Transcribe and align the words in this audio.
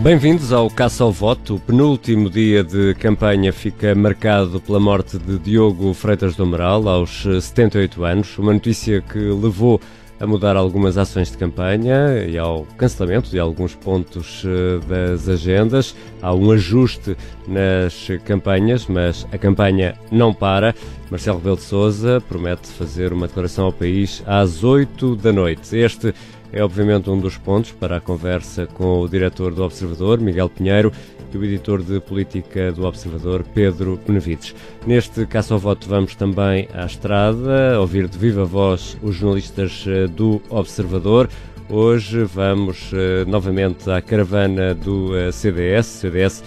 Bem-vindos 0.00 0.52
ao 0.52 0.70
Caça 0.70 1.02
ao 1.02 1.10
Voto. 1.10 1.56
O 1.56 1.60
penúltimo 1.60 2.30
dia 2.30 2.62
de 2.62 2.94
campanha 2.94 3.52
fica 3.52 3.96
marcado 3.96 4.60
pela 4.60 4.78
morte 4.78 5.18
de 5.18 5.40
Diogo 5.40 5.92
Freitas 5.92 6.36
do 6.36 6.44
Amaral, 6.44 6.88
aos 6.88 7.24
78 7.24 8.04
anos. 8.04 8.38
Uma 8.38 8.52
notícia 8.52 9.00
que 9.00 9.18
levou 9.18 9.80
a 10.20 10.26
mudar 10.26 10.56
algumas 10.56 10.96
ações 10.96 11.32
de 11.32 11.36
campanha 11.36 12.24
e 12.28 12.38
ao 12.38 12.64
cancelamento 12.76 13.28
de 13.28 13.40
alguns 13.40 13.74
pontos 13.74 14.44
eh, 14.44 14.80
das 14.86 15.28
agendas. 15.28 15.96
Há 16.22 16.32
um 16.32 16.52
ajuste 16.52 17.16
nas 17.46 18.08
campanhas, 18.24 18.86
mas 18.86 19.26
a 19.32 19.38
campanha 19.38 19.96
não 20.12 20.32
para. 20.32 20.76
Marcelo 21.10 21.38
Rebelo 21.38 21.56
de 21.56 21.62
Sousa 21.62 22.22
promete 22.28 22.68
fazer 22.68 23.12
uma 23.12 23.26
declaração 23.26 23.66
ao 23.66 23.72
país 23.72 24.22
às 24.26 24.62
8 24.62 25.16
da 25.16 25.32
noite. 25.32 25.76
Este 25.76 26.14
é 26.52 26.62
obviamente 26.62 27.10
um 27.10 27.18
dos 27.18 27.36
pontos 27.36 27.72
para 27.72 27.96
a 27.96 28.00
conversa 28.00 28.66
com 28.66 29.00
o 29.00 29.08
diretor 29.08 29.54
do 29.54 29.62
Observador, 29.62 30.20
Miguel 30.20 30.48
Pinheiro, 30.48 30.92
e 31.32 31.36
o 31.36 31.44
editor 31.44 31.82
de 31.82 32.00
política 32.00 32.72
do 32.72 32.86
Observador, 32.86 33.44
Pedro 33.54 34.00
Benevides. 34.06 34.54
Neste 34.86 35.26
caso 35.26 35.54
ao 35.54 35.60
voto 35.60 35.88
vamos 35.88 36.14
também 36.14 36.68
à 36.72 36.86
estrada, 36.86 37.78
ouvir 37.78 38.08
de 38.08 38.16
viva 38.16 38.44
voz 38.44 38.96
os 39.02 39.16
jornalistas 39.16 39.84
eh, 39.86 40.06
do 40.06 40.40
Observador. 40.48 41.28
Hoje 41.70 42.24
vamos 42.24 42.90
uh, 42.92 43.28
novamente 43.28 43.90
à 43.90 44.00
caravana 44.00 44.74
do 44.74 45.10
uh, 45.12 45.30
CDS. 45.30 45.86
CDS 45.86 46.42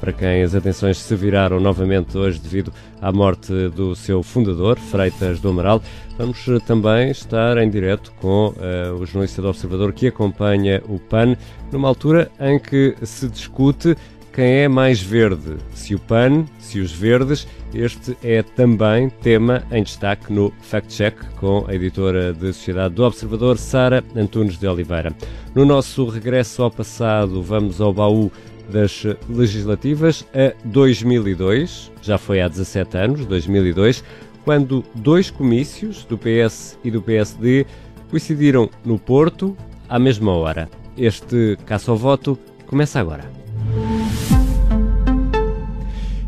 para 0.00 0.12
quem 0.12 0.42
as 0.42 0.54
atenções 0.54 0.98
se 0.98 1.14
viraram 1.14 1.60
novamente 1.60 2.16
hoje 2.16 2.38
devido 2.38 2.72
à 3.00 3.12
morte 3.12 3.52
do 3.68 3.94
seu 3.94 4.22
fundador, 4.22 4.78
Freitas 4.78 5.40
do 5.40 5.48
Amaral. 5.50 5.82
Vamos 6.16 6.44
também 6.66 7.10
estar 7.10 7.58
em 7.58 7.68
direto 7.68 8.12
com 8.20 8.54
o 8.98 9.06
jornalista 9.06 9.42
do 9.42 9.48
Observador 9.48 9.92
que 9.92 10.08
acompanha 10.08 10.82
o 10.88 10.98
PAN, 10.98 11.36
numa 11.70 11.88
altura 11.88 12.30
em 12.40 12.58
que 12.58 12.96
se 13.02 13.28
discute 13.28 13.96
quem 14.32 14.62
é 14.62 14.68
mais 14.68 15.00
verde, 15.00 15.56
se 15.74 15.96
o 15.96 15.98
PAN, 15.98 16.44
se 16.60 16.78
os 16.78 16.92
verdes. 16.92 17.46
Este 17.74 18.16
é 18.22 18.42
também 18.42 19.10
tema 19.10 19.64
em 19.70 19.82
destaque 19.82 20.32
no 20.32 20.52
Fact 20.62 20.94
Check 20.94 21.16
com 21.36 21.66
a 21.68 21.74
editora 21.74 22.32
de 22.32 22.52
Sociedade 22.52 22.94
do 22.94 23.02
Observador, 23.02 23.58
Sara 23.58 24.02
Antunes 24.16 24.56
de 24.56 24.66
Oliveira. 24.66 25.12
No 25.54 25.64
nosso 25.64 26.06
regresso 26.06 26.62
ao 26.62 26.70
passado, 26.70 27.42
vamos 27.42 27.80
ao 27.80 27.92
baú 27.92 28.30
das 28.68 29.04
legislativas 29.28 30.26
a 30.34 30.54
2002, 30.64 31.90
já 32.02 32.18
foi 32.18 32.40
há 32.40 32.48
17 32.48 32.96
anos, 32.96 33.26
2002, 33.26 34.04
quando 34.44 34.84
dois 34.94 35.30
comícios 35.30 36.04
do 36.04 36.16
PS 36.16 36.78
e 36.84 36.90
do 36.90 37.02
PSD 37.02 37.66
coincidiram 38.10 38.70
no 38.84 38.98
Porto 38.98 39.56
à 39.88 39.98
mesma 39.98 40.32
hora. 40.32 40.68
Este 40.96 41.56
caça 41.66 41.90
ao 41.90 41.96
voto 41.96 42.38
começa 42.66 43.00
agora. 43.00 43.30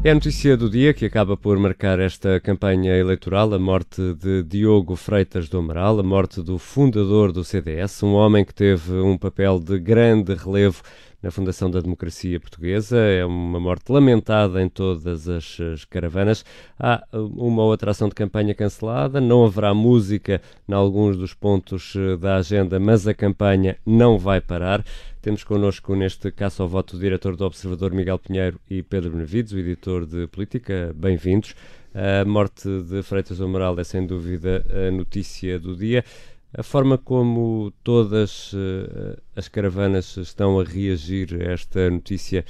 É 0.02 0.12
a 0.12 0.14
notícia 0.14 0.56
do 0.56 0.70
dia 0.70 0.94
que 0.94 1.04
acaba 1.04 1.36
por 1.36 1.58
marcar 1.58 1.98
esta 2.00 2.40
campanha 2.40 2.96
eleitoral, 2.96 3.52
a 3.52 3.58
morte 3.58 4.14
de 4.14 4.42
Diogo 4.42 4.96
Freitas 4.96 5.46
do 5.46 5.58
Amaral, 5.58 6.00
a 6.00 6.02
morte 6.02 6.40
do 6.40 6.56
fundador 6.56 7.32
do 7.32 7.44
CDS, 7.44 8.02
um 8.02 8.14
homem 8.14 8.42
que 8.42 8.54
teve 8.54 8.94
um 8.94 9.18
papel 9.18 9.60
de 9.60 9.78
grande 9.78 10.34
relevo 10.34 10.82
na 11.22 11.30
fundação 11.30 11.70
da 11.70 11.80
democracia 11.80 12.40
portuguesa. 12.40 12.96
É 12.96 13.24
uma 13.24 13.60
morte 13.60 13.90
lamentada 13.90 14.62
em 14.62 14.68
todas 14.68 15.28
as, 15.28 15.60
as 15.60 15.84
caravanas. 15.84 16.44
Há 16.78 17.04
uma 17.12 17.62
outra 17.62 17.90
ação 17.90 18.08
de 18.08 18.14
campanha 18.14 18.54
cancelada, 18.54 19.20
não 19.20 19.44
haverá 19.44 19.74
música 19.74 20.40
em 20.68 20.72
alguns 20.72 21.16
dos 21.16 21.34
pontos 21.34 21.94
eh, 21.96 22.16
da 22.16 22.36
agenda, 22.36 22.78
mas 22.78 23.06
a 23.06 23.14
campanha 23.14 23.76
não 23.84 24.18
vai 24.18 24.40
parar. 24.40 24.84
Temos 25.20 25.44
connosco 25.44 25.94
neste 25.94 26.30
caso 26.30 26.62
ao 26.62 26.68
voto 26.68 26.96
o 26.96 26.98
diretor 26.98 27.36
do 27.36 27.44
Observador 27.44 27.92
Miguel 27.92 28.18
Pinheiro 28.18 28.58
e 28.70 28.82
Pedro 28.82 29.10
Benevides, 29.10 29.52
o 29.52 29.58
editor 29.58 30.06
de 30.06 30.26
política. 30.28 30.94
Bem-vindos. 30.96 31.54
A 31.92 32.24
morte 32.24 32.68
de 32.84 33.02
Freitas 33.02 33.40
Amaral 33.40 33.78
é 33.80 33.82
sem 33.82 34.06
dúvida 34.06 34.64
a 34.70 34.92
notícia 34.92 35.58
do 35.58 35.76
dia. 35.76 36.04
A 36.52 36.64
forma 36.64 36.98
como 36.98 37.72
todas 37.84 38.52
uh, 38.52 39.16
as 39.36 39.46
caravanas 39.46 40.16
estão 40.16 40.58
a 40.58 40.64
reagir 40.64 41.32
a 41.40 41.52
esta 41.52 41.88
notícia 41.88 42.44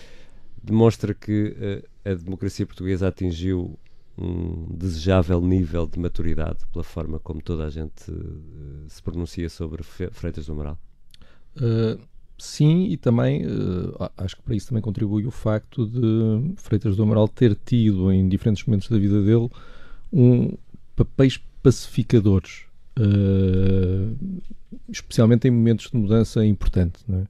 demonstra 0.63 1.13
que 1.13 1.55
uh, 2.05 2.11
a 2.11 2.15
democracia 2.15 2.65
portuguesa 2.65 3.09
atingiu 3.09 3.79
um 4.17 4.67
desejável 4.75 5.41
nível 5.41 5.87
de 5.87 5.99
maturidade 5.99 6.67
pela 6.73 6.83
forma 6.83 7.19
como 7.19 7.43
toda 7.43 7.67
a 7.67 7.71
gente 7.71 8.11
uh, 8.11 8.87
se 8.89 9.03
pronuncia 9.03 9.51
sobre 9.51 9.83
Freitas 9.83 10.47
do 10.47 10.53
Amaral. 10.53 10.79
Sim, 12.39 12.85
e 12.85 12.97
também 12.97 13.43
acho 14.17 14.37
que 14.37 14.43
para 14.43 14.55
isso 14.55 14.69
também 14.69 14.81
contribui 14.81 15.27
o 15.27 15.31
facto 15.31 15.87
de 15.87 16.55
Freitas 16.57 16.97
do 16.97 17.03
Amaral 17.03 17.29
ter 17.29 17.55
tido 17.55 18.11
em 18.11 18.27
diferentes 18.27 18.65
momentos 18.65 18.89
da 18.89 18.97
vida 18.97 19.21
dele 19.21 19.51
um 20.11 20.57
papéis 20.97 21.39
pacificadores, 21.63 22.65
uh, 22.99 24.17
especialmente 24.89 25.49
em 25.49 25.51
momentos 25.51 25.91
de 25.91 25.97
mudança 25.97 26.45
importante. 26.45 27.01
É? 27.09 27.25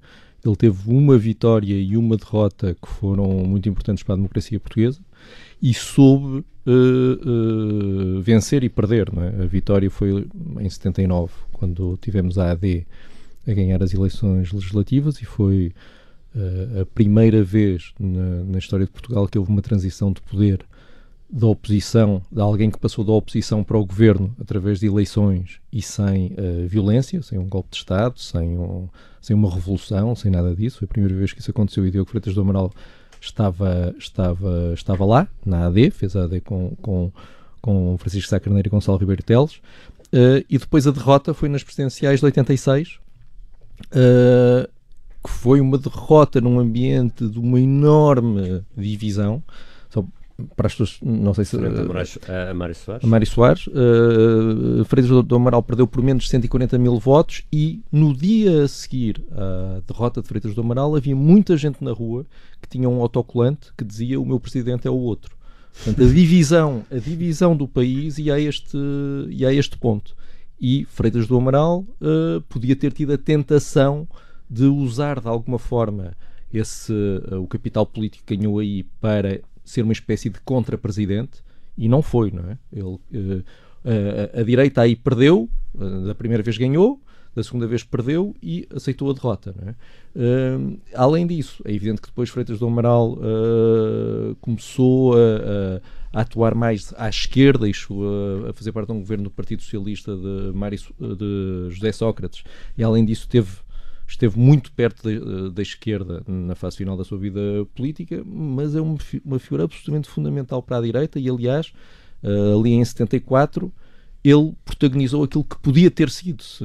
Ele 0.44 0.56
teve 0.56 0.90
uma 0.90 1.18
vitória 1.18 1.74
e 1.74 1.96
uma 1.96 2.16
derrota 2.16 2.74
que 2.74 2.88
foram 2.88 3.26
muito 3.44 3.68
importantes 3.68 4.02
para 4.02 4.14
a 4.14 4.16
democracia 4.16 4.58
portuguesa 4.58 5.00
e 5.62 5.74
soube 5.74 6.44
uh, 6.66 8.20
vencer 8.22 8.64
e 8.64 8.68
perder. 8.68 9.10
É? 9.16 9.42
A 9.42 9.46
vitória 9.46 9.90
foi 9.90 10.26
em 10.58 10.68
79, 10.68 11.32
quando 11.52 11.98
tivemos 12.00 12.38
a 12.38 12.52
AD 12.52 12.86
a 13.46 13.52
ganhar 13.52 13.82
as 13.82 13.92
eleições 13.92 14.52
legislativas 14.52 15.20
e 15.20 15.24
foi 15.24 15.72
uh, 16.34 16.82
a 16.82 16.86
primeira 16.86 17.42
vez 17.42 17.92
na, 17.98 18.44
na, 18.44 18.58
história 18.58 18.86
de 18.86 18.92
Portugal 18.92 19.26
que 19.26 19.38
houve 19.38 19.50
uma 19.50 19.62
transição 19.62 20.12
de 20.12 20.20
poder 20.22 20.64
da 21.32 21.46
oposição, 21.46 22.20
de 22.30 22.40
alguém 22.40 22.70
que 22.70 22.78
passou 22.78 23.04
da 23.04 23.12
oposição 23.12 23.62
para 23.62 23.78
o 23.78 23.84
governo 23.84 24.34
através 24.40 24.80
de 24.80 24.86
eleições 24.86 25.60
e 25.72 25.80
sem 25.80 26.32
uh, 26.32 26.66
violência, 26.66 27.22
sem 27.22 27.38
um 27.38 27.48
golpe 27.48 27.70
de 27.70 27.76
Estado, 27.76 28.18
sem, 28.18 28.58
um, 28.58 28.88
sem 29.20 29.36
uma 29.36 29.52
revolução, 29.52 30.16
sem 30.16 30.30
nada 30.30 30.54
disso. 30.54 30.78
Foi 30.78 30.86
a 30.86 30.88
primeira 30.88 31.16
vez 31.16 31.32
que 31.32 31.40
isso 31.40 31.50
aconteceu 31.50 31.86
e 31.86 31.90
Diogo 31.90 32.10
Freitas 32.10 32.34
do 32.34 32.40
Amaral 32.40 32.72
estava, 33.20 33.94
estava, 33.98 34.72
estava 34.74 35.04
lá, 35.04 35.28
na 35.44 35.66
AD, 35.66 35.90
fez 35.90 36.16
a 36.16 36.24
AD 36.24 36.40
com, 36.40 36.74
com, 36.82 37.12
com 37.60 37.96
Francisco 37.98 38.28
Sá 38.28 38.40
Carneiro 38.40 38.68
e 38.68 38.70
Gonçalo 38.70 38.98
Ribeiro 38.98 39.22
Teles. 39.22 39.60
Uh, 40.12 40.44
e 40.48 40.58
depois 40.58 40.86
a 40.86 40.90
derrota 40.90 41.32
foi 41.32 41.48
nas 41.48 41.62
presidenciais 41.62 42.18
de 42.18 42.26
86, 42.26 42.98
uh, 43.92 44.68
que 45.22 45.30
foi 45.30 45.60
uma 45.60 45.78
derrota 45.78 46.40
num 46.40 46.58
ambiente 46.58 47.28
de 47.28 47.38
uma 47.38 47.60
enorme 47.60 48.64
divisão. 48.76 49.42
Para 50.56 50.66
as 50.66 50.74
pessoas, 50.74 50.98
não 51.02 51.34
sei 51.34 51.44
se. 51.44 51.56
A 51.56 52.54
Mário 52.54 52.74
Soares. 52.74 53.04
A 53.04 53.06
Mário 53.06 53.26
Soares. 53.26 53.66
Uh, 53.66 54.84
Freitas 54.84 55.24
do 55.24 55.36
Amaral 55.36 55.62
perdeu 55.62 55.86
por 55.86 56.02
menos 56.02 56.24
de 56.24 56.30
140 56.30 56.78
mil 56.78 56.98
votos 56.98 57.42
e 57.52 57.82
no 57.90 58.14
dia 58.14 58.64
a 58.64 58.68
seguir 58.68 59.24
à 59.32 59.80
derrota 59.86 60.20
de 60.22 60.28
Freitas 60.28 60.54
do 60.54 60.60
Amaral 60.60 60.94
havia 60.96 61.16
muita 61.16 61.56
gente 61.56 61.82
na 61.82 61.92
rua 61.92 62.26
que 62.60 62.68
tinha 62.68 62.88
um 62.88 63.00
autocolante 63.00 63.72
que 63.76 63.84
dizia 63.84 64.20
o 64.20 64.26
meu 64.26 64.38
presidente 64.40 64.86
é 64.86 64.90
o 64.90 64.98
outro. 64.98 65.36
Portanto, 65.72 66.02
a 66.02 66.06
divisão, 66.12 66.84
a 66.90 66.96
divisão 66.96 67.56
do 67.56 67.68
país 67.68 68.18
e 68.18 68.30
a 68.30 68.38
este, 68.38 68.76
e 69.28 69.46
a 69.46 69.52
este 69.52 69.78
ponto 69.78 70.14
e 70.60 70.84
Freitas 70.84 71.26
do 71.26 71.36
Amaral 71.36 71.86
uh, 72.00 72.40
podia 72.48 72.76
ter 72.76 72.92
tido 72.92 73.14
a 73.14 73.18
tentação 73.18 74.06
de 74.48 74.66
usar 74.66 75.20
de 75.20 75.28
alguma 75.28 75.58
forma 75.58 76.14
esse 76.52 76.92
uh, 76.92 77.40
o 77.40 77.46
capital 77.46 77.86
político 77.86 78.24
que 78.26 78.36
ganhou 78.36 78.58
aí 78.58 78.82
para 79.00 79.40
ser 79.70 79.82
uma 79.82 79.92
espécie 79.92 80.28
de 80.28 80.40
contra-presidente 80.40 81.42
e 81.76 81.88
não 81.88 82.02
foi, 82.02 82.30
não 82.30 82.50
é? 82.50 82.58
Ele, 82.72 82.84
uh, 82.84 83.44
a, 84.34 84.40
a 84.40 84.42
direita 84.42 84.82
aí 84.82 84.94
perdeu, 84.94 85.48
da 86.06 86.14
primeira 86.14 86.42
vez 86.42 86.58
ganhou, 86.58 87.00
da 87.34 87.42
segunda 87.42 87.66
vez 87.66 87.84
perdeu 87.84 88.34
e 88.42 88.66
aceitou 88.74 89.10
a 89.10 89.14
derrota. 89.14 89.54
É? 89.64 89.70
Uh, 90.18 90.78
além 90.94 91.26
disso, 91.26 91.62
é 91.64 91.72
evidente 91.72 92.00
que 92.00 92.08
depois 92.08 92.28
Freitas 92.28 92.58
do 92.58 92.66
Amaral 92.66 93.12
uh, 93.12 94.34
começou 94.40 95.14
a, 95.14 95.16
a, 96.12 96.20
atuar 96.22 96.54
mais 96.54 96.92
à 96.96 97.08
esquerda 97.08 97.68
e 97.68 97.72
a, 97.72 98.50
a, 98.50 98.52
fazer 98.52 98.72
parte 98.72 98.88
de 98.88 98.92
um 98.92 99.00
governo 99.00 99.24
do 99.24 99.30
Partido 99.30 99.62
Socialista 99.62 100.14
de, 100.16 100.52
Mário, 100.52 100.78
de 100.98 101.68
José 101.70 101.92
Sócrates, 101.92 102.42
e 102.76 102.82
além 102.82 103.04
disso 103.04 103.28
teve 103.28 103.50
esteve 104.10 104.38
muito 104.38 104.72
perto 104.72 105.08
da, 105.08 105.48
da, 105.50 105.62
esquerda 105.62 106.22
na 106.26 106.54
fase 106.54 106.76
final 106.76 106.96
da 106.96 107.04
sua 107.04 107.18
vida 107.18 107.40
política, 107.74 108.22
mas 108.24 108.74
é 108.74 108.80
uma, 108.80 108.98
uma 109.24 109.38
figura 109.38 109.64
absolutamente 109.64 110.08
fundamental 110.08 110.62
para 110.62 110.78
a 110.78 110.80
direita 110.80 111.18
e, 111.18 111.28
aliás, 111.28 111.72
uh, 112.22 112.58
ali 112.58 112.72
em 112.72 112.84
74 112.84 113.72
ele 114.22 114.52
protagonizou 114.64 115.24
aquilo 115.24 115.44
que 115.44 115.58
podia 115.58 115.90
ter 115.90 116.10
sido, 116.10 116.42
se 116.42 116.64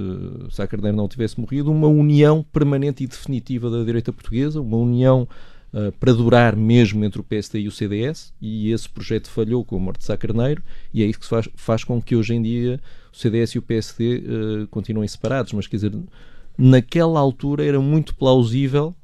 Sá 0.49 0.67
Carneiro 0.67 0.97
não 0.97 1.07
tivesse 1.07 1.39
morrido, 1.39 1.71
uma 1.71 1.87
união 1.87 2.43
permanente 2.51 3.03
e 3.03 3.07
definitiva 3.07 3.69
da 3.69 3.83
direita 3.83 4.11
portuguesa, 4.11 4.59
uma 4.59 4.75
união 4.75 5.27
uh, 5.71 5.91
para 5.93 6.13
durar 6.13 6.55
mesmo 6.55 7.05
entre 7.05 7.21
o 7.21 7.23
PSD 7.23 7.61
e 7.61 7.67
o 7.67 7.71
CDS, 7.71 8.33
e 8.41 8.71
esse 8.71 8.89
projeto 8.89 9.29
falhou 9.29 9.63
com 9.63 9.77
a 9.77 9.79
morte 9.79 9.99
de 9.99 10.05
Sá 10.05 10.17
Carneiro, 10.17 10.61
e 10.93 11.01
é 11.01 11.05
isso 11.05 11.19
que 11.19 11.27
faz, 11.27 11.47
faz 11.55 11.83
com 11.83 12.01
que 12.01 12.15
hoje 12.15 12.33
em 12.33 12.41
dia 12.41 12.81
o 13.13 13.17
CDS 13.17 13.51
e 13.51 13.59
o 13.59 13.61
PSD 13.61 14.17
uh, 14.17 14.67
continuem 14.67 15.07
separados. 15.07 15.53
Mas 15.53 15.65
quer 15.65 15.77
dizer, 15.77 15.93
naquela 16.57 17.19
altura 17.19 17.65
era 17.65 17.79
muito 17.79 18.15
plausível 18.15 18.95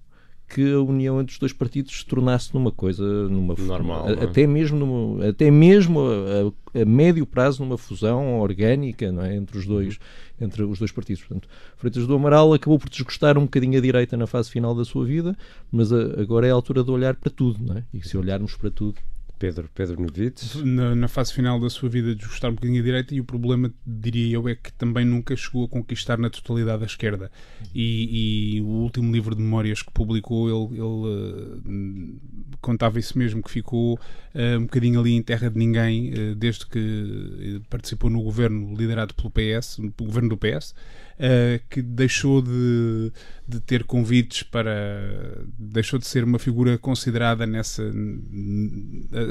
que 0.53 0.73
a 0.73 0.81
união 0.81 1.21
entre 1.21 1.31
os 1.31 1.39
dois 1.39 1.53
partidos 1.53 1.99
se 1.99 2.05
tornasse 2.05 2.53
numa 2.53 2.71
coisa 2.71 3.03
numa 3.29 3.55
normal, 3.57 4.07
a, 4.07 4.11
é? 4.11 4.23
até 4.25 4.45
mesmo 4.45 4.77
numa, 4.77 5.29
até 5.29 5.49
mesmo 5.49 6.01
a, 6.01 6.79
a, 6.79 6.81
a, 6.81 6.85
médio 6.85 7.25
prazo 7.25 7.63
numa 7.63 7.77
fusão 7.77 8.39
orgânica, 8.39 9.11
não 9.11 9.23
é, 9.23 9.35
entre 9.35 9.57
os 9.57 9.65
dois 9.65 9.97
entre 10.39 10.63
os 10.63 10.79
dois 10.79 10.91
partidos. 10.91 11.23
Portanto, 11.23 11.47
Freitas 11.77 12.07
do 12.07 12.15
Amaral 12.15 12.53
acabou 12.53 12.79
por 12.79 12.89
desgostar 12.89 13.37
um 13.37 13.43
bocadinho 13.43 13.77
a 13.77 13.81
direita 13.81 14.17
na 14.17 14.27
fase 14.27 14.49
final 14.49 14.75
da 14.75 14.83
sua 14.83 15.05
vida, 15.05 15.37
mas 15.71 15.93
agora 15.93 16.47
é 16.47 16.51
a 16.51 16.53
altura 16.53 16.83
de 16.83 16.91
olhar 16.91 17.15
para 17.15 17.31
tudo, 17.31 17.63
não 17.63 17.77
é? 17.77 17.83
E 17.93 18.05
se 18.05 18.17
olharmos 18.17 18.55
para 18.55 18.71
tudo, 18.71 18.95
Pedro, 19.41 19.67
Pedro 19.73 19.99
Novites. 19.99 20.53
Na, 20.63 20.93
na, 20.93 21.07
fase 21.07 21.33
final 21.33 21.59
da 21.59 21.67
sua 21.67 21.89
vida, 21.89 22.13
de 22.13 22.23
gostar 22.27 22.49
um 22.49 22.53
bocadinho 22.53 22.79
a 22.79 22.83
direita, 22.83 23.15
e 23.15 23.19
o 23.19 23.23
problema, 23.23 23.73
diria 23.83 24.35
eu, 24.35 24.47
é 24.47 24.53
que 24.53 24.71
também 24.71 25.03
nunca 25.03 25.35
chegou 25.35 25.65
a 25.65 25.67
conquistar 25.67 26.19
na 26.19 26.29
totalidade 26.29 26.83
a 26.83 26.85
esquerda. 26.85 27.31
E, 27.73 28.57
e 28.57 28.61
o 28.61 28.67
último 28.67 29.11
livro 29.11 29.35
de 29.35 29.41
memórias 29.41 29.81
que 29.81 29.91
publicou, 29.91 30.47
ele, 30.47 30.79
ele 30.79 30.83
uh, 30.85 32.57
contava 32.61 32.99
isso 32.99 33.17
mesmo, 33.17 33.41
que 33.41 33.49
ficou 33.49 33.95
uh, 33.95 34.59
um 34.59 34.65
bocadinho 34.65 34.99
ali 34.99 35.13
em 35.13 35.23
terra 35.23 35.49
de 35.49 35.57
ninguém, 35.57 36.13
uh, 36.13 36.35
desde 36.35 36.67
que 36.67 37.63
participou 37.67 38.11
no 38.11 38.21
governo 38.21 38.75
liderado 38.75 39.15
pelo 39.15 39.31
PS, 39.31 39.79
no 39.79 39.91
governo 40.05 40.29
do 40.29 40.37
PS 40.37 40.75
uh, 41.15 41.61
que 41.69 41.81
deixou 41.81 42.41
de, 42.41 43.11
de 43.47 43.59
ter 43.59 43.83
convites 43.83 44.43
para. 44.43 45.45
deixou 45.57 45.99
de 45.99 46.07
ser 46.07 46.23
uma 46.23 46.39
figura 46.39 46.77
considerada 46.77 47.45
nessa. 47.45 47.83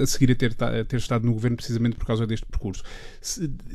a 0.02 0.06
seguir 0.06 0.32
a 0.32 0.34
ter, 0.34 0.56
a 0.62 0.84
ter 0.84 0.96
estado 0.96 1.26
no 1.26 1.32
governo 1.32 1.56
precisamente 1.56 1.96
por 1.96 2.06
causa 2.06 2.26
deste 2.26 2.46
percurso. 2.46 2.82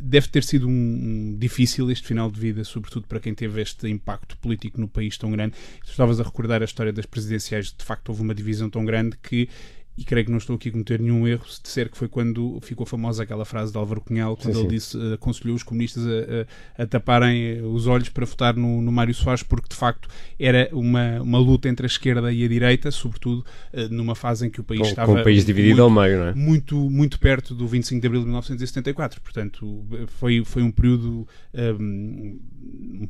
Deve 0.01 0.27
ter 0.27 0.43
sido 0.43 0.67
um, 0.67 0.71
um, 0.71 1.37
difícil 1.37 1.89
este 1.91 2.07
final 2.07 2.29
de 2.29 2.39
vida, 2.39 2.63
sobretudo 2.63 3.07
para 3.07 3.19
quem 3.19 3.33
teve 3.33 3.61
este 3.61 3.87
impacto 3.87 4.37
político 4.37 4.79
no 4.79 4.87
país 4.87 5.17
tão 5.17 5.31
grande. 5.31 5.55
Estavas 5.85 6.19
a 6.19 6.23
recordar 6.23 6.61
a 6.61 6.65
história 6.65 6.93
das 6.93 7.05
presidenciais, 7.05 7.73
de 7.77 7.83
facto 7.83 8.09
houve 8.09 8.21
uma 8.21 8.35
divisão 8.35 8.69
tão 8.69 8.85
grande 8.85 9.17
que 9.21 9.49
e 9.97 10.03
creio 10.03 10.25
que 10.25 10.31
não 10.31 10.37
estou 10.37 10.57
aqui 10.57 10.69
a 10.69 10.71
cometer 10.73 10.99
nenhum 10.99 11.25
erro 11.25 11.47
se 11.47 11.61
disser 11.61 11.89
que 11.89 11.97
foi 11.97 12.09
quando 12.09 12.59
ficou 12.61 12.85
famosa 12.85 13.23
aquela 13.23 13.45
frase 13.45 13.71
de 13.71 13.77
Álvaro 13.77 14.01
Cunhal, 14.01 14.35
quando 14.35 14.53
sim, 14.53 14.59
ele 14.59 14.69
sim. 14.69 14.75
disse, 14.75 14.97
uh, 14.97 15.13
aconselhou 15.13 15.55
os 15.55 15.63
comunistas 15.63 16.03
a, 16.05 16.81
a, 16.81 16.83
a, 16.83 16.85
taparem 16.85 17.61
os 17.61 17.87
olhos 17.87 18.09
para 18.09 18.25
votar 18.25 18.55
no, 18.55 18.81
no 18.81 18.91
Mário 18.91 19.13
Soares, 19.13 19.41
porque 19.41 19.69
de 19.69 19.75
facto 19.75 20.09
era 20.37 20.69
uma, 20.73 21.21
uma 21.21 21.39
luta 21.39 21.69
entre 21.69 21.85
a 21.85 21.87
esquerda 21.87 22.31
e 22.31 22.43
a 22.43 22.47
direita, 22.47 22.91
sobretudo 22.91 23.45
uh, 23.73 23.87
numa 23.89 24.15
fase 24.15 24.47
em 24.47 24.49
que 24.49 24.59
o 24.59 24.63
país 24.65 24.81
com, 24.81 24.87
estava. 24.87 25.13
Com 25.13 25.21
o 25.21 25.23
país 25.23 25.45
dividido 25.45 25.81
muito, 25.81 25.97
ao 25.97 26.03
meio, 26.03 26.19
não 26.19 26.27
é? 26.27 26.33
Muito, 26.33 26.75
muito 26.89 27.17
perto 27.17 27.55
do 27.55 27.65
25 27.65 28.01
de 28.01 28.07
abril 28.07 28.21
de 28.21 28.25
1974. 28.27 29.21
Portanto, 29.21 29.85
foi, 30.07 30.43
foi 30.43 30.61
um 30.61 30.71
período. 30.71 31.25
Um, 31.53 32.39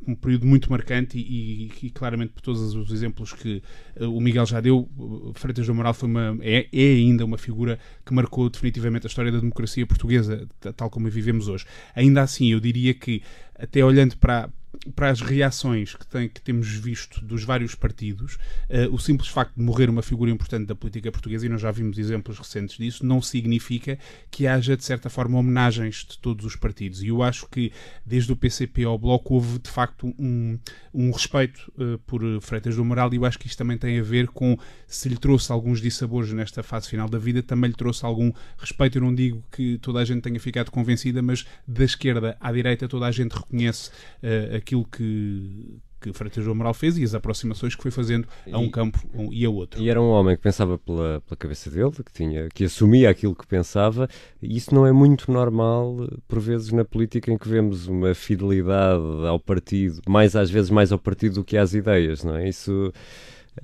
um 0.08 0.16
período 0.16 0.46
muito 0.46 0.70
marcante 0.70 1.18
e, 1.18 1.72
e, 1.82 1.88
e, 1.88 1.90
claramente 1.90 2.34
por 2.34 2.42
todos 2.42 2.76
os 2.76 2.92
exemplos 2.92 3.32
que 3.32 3.64
o 4.00 4.20
Miguel 4.20 4.46
já 4.46 4.60
deu, 4.60 4.90
Freitas 5.34 5.66
do 5.66 5.72
Amaral 5.72 5.94
foi 5.94 6.10
uma, 6.10 6.38
é, 6.42 6.68
é, 6.76 6.96
ainda 6.96 7.24
uma 7.24 7.38
figura 7.38 7.80
que 8.06 8.14
marcou 8.14 8.50
definitivamente 8.50 9.06
a 9.06 9.10
história 9.10 9.32
da 9.32 9.40
democracia 9.40 9.86
portuguesa, 9.88 10.48
tal 10.76 10.90
como 10.90 11.08
a 11.08 11.10
vivemos 11.10 11.48
hoje. 11.48 11.66
Ainda 11.96 12.22
assim, 12.22 12.52
eu 12.52 12.60
diria 12.60 12.94
que, 12.94 13.22
até 13.58 13.84
olhando 13.84 14.18
para, 14.18 14.50
para 14.96 15.10
as 15.10 15.22
reações 15.22 15.96
que, 15.96 16.06
tem, 16.08 16.30
que 16.30 16.42
temos 16.42 16.68
visto 16.68 17.24
dos 17.24 17.44
vários 17.44 17.76
partidos, 17.76 18.36
uh, 18.70 18.94
o 18.94 19.00
simples 19.00 19.30
facto 19.30 19.56
de 19.56 19.62
morrer 19.62 19.90
uma 19.90 20.02
figura 20.02 20.32
importante 20.32 20.66
da 20.66 20.76
política 20.76 21.12
portuguesa, 21.12 21.46
e 21.46 21.50
nós 21.50 21.62
já 21.62 21.72
vimos 21.72 21.98
exemplos 21.98 22.38
recentes 22.38 22.78
disso, 22.78 23.06
não 23.06 23.22
significa 23.22 23.98
que 24.30 24.48
haja, 24.48 24.76
de 24.76 24.84
certa 24.84 25.10
forma, 25.10 25.38
homenagens 25.38 26.06
de 26.10 26.18
todos 26.18 26.46
os 26.46 26.56
partidos. 26.56 27.02
E 27.02 27.08
eu 27.08 27.24
acho 27.24 27.48
que, 27.50 27.72
desde 28.06 28.32
o 28.32 28.36
PCP 28.36 28.84
ao 28.84 28.98
Bloco, 28.98 29.36
houve, 29.36 29.60
de 29.60 29.70
facto, 29.70 30.14
um, 30.18 30.60
um 30.94 31.12
respeito 31.12 31.72
uh, 31.78 31.98
por 32.00 32.22
Freitas 32.42 32.76
do 32.76 32.86
Moral, 32.86 33.14
e 33.14 33.18
eu 33.18 33.26
acho 33.26 33.40
que 33.40 33.48
isto 33.48 33.58
também 33.58 33.78
tem 33.78 34.00
a 34.00 34.04
ver 34.04 34.28
com, 34.28 34.58
se 34.88 35.10
lhe 35.10 35.18
trouxe 35.18 35.52
alguns 35.52 35.82
dissabores 35.82 36.32
nesta 36.32 36.64
fase 36.64 36.90
final 36.90 37.10
da 37.10 37.18
vida, 37.18 37.42
também 37.42 37.70
lhe 37.70 37.76
trouxe 37.76 38.06
algum 38.06 38.32
respeito. 38.58 38.98
Eu 38.98 39.02
não 39.02 39.14
digo 39.14 39.44
que 39.52 39.78
toda 39.80 40.00
a 40.00 40.06
gente 40.06 40.22
tenha 40.22 40.40
ficado 40.40 40.72
convencida, 40.72 41.22
mas 41.22 41.46
da 41.68 41.84
esquerda 41.84 42.38
à 42.40 42.52
direita 42.52 42.88
toda 42.88 43.06
a 43.06 43.12
gente 43.12 43.34
reconhece 43.34 43.90
uh, 43.90 44.56
aquilo 44.66 44.84
que, 44.86 45.78
que 46.02 46.12
Freitas 46.12 46.44
do 46.44 46.52
Amaral 46.52 46.74
fez 46.74 46.98
e 46.98 47.04
as 47.04 47.14
aproximações 47.14 47.76
que 47.76 47.82
foi 47.84 47.92
fazendo 47.92 48.28
a 48.52 48.58
um 48.58 48.66
e, 48.66 48.72
campo 48.72 49.00
e 49.32 49.46
a 49.46 49.50
outro. 49.50 49.80
E 49.82 49.90
era 49.90 50.02
um 50.02 50.10
homem 50.10 50.36
que 50.36 50.42
pensava 50.42 50.78
pela, 50.80 51.22
pela 51.22 51.38
cabeça 51.38 51.70
dele, 51.70 51.92
que, 51.92 52.12
tinha, 52.12 52.50
que 52.50 52.64
assumia 52.64 53.10
aquilo 53.10 53.36
que 53.36 53.46
pensava, 53.46 54.10
e 54.42 54.58
isso 54.58 54.74
não 54.74 54.88
é 54.88 54.92
muito 54.92 55.32
normal, 55.32 56.10
por 56.28 56.40
vezes, 56.40 56.72
na 56.72 56.84
política 56.84 57.32
em 57.32 57.38
que 57.38 57.48
vemos 57.48 57.88
uma 57.88 58.16
fidelidade 58.16 59.28
ao 59.28 59.40
partido, 59.40 60.02
mais 60.08 60.36
às 60.36 60.50
vezes 60.50 60.72
mais 60.72 60.92
ao 60.92 60.98
partido 61.00 61.36
do 61.36 61.44
que 61.44 61.56
às 61.56 61.74
ideias, 61.74 62.24
não 62.24 62.36
é? 62.36 62.50
Isso 62.50 62.92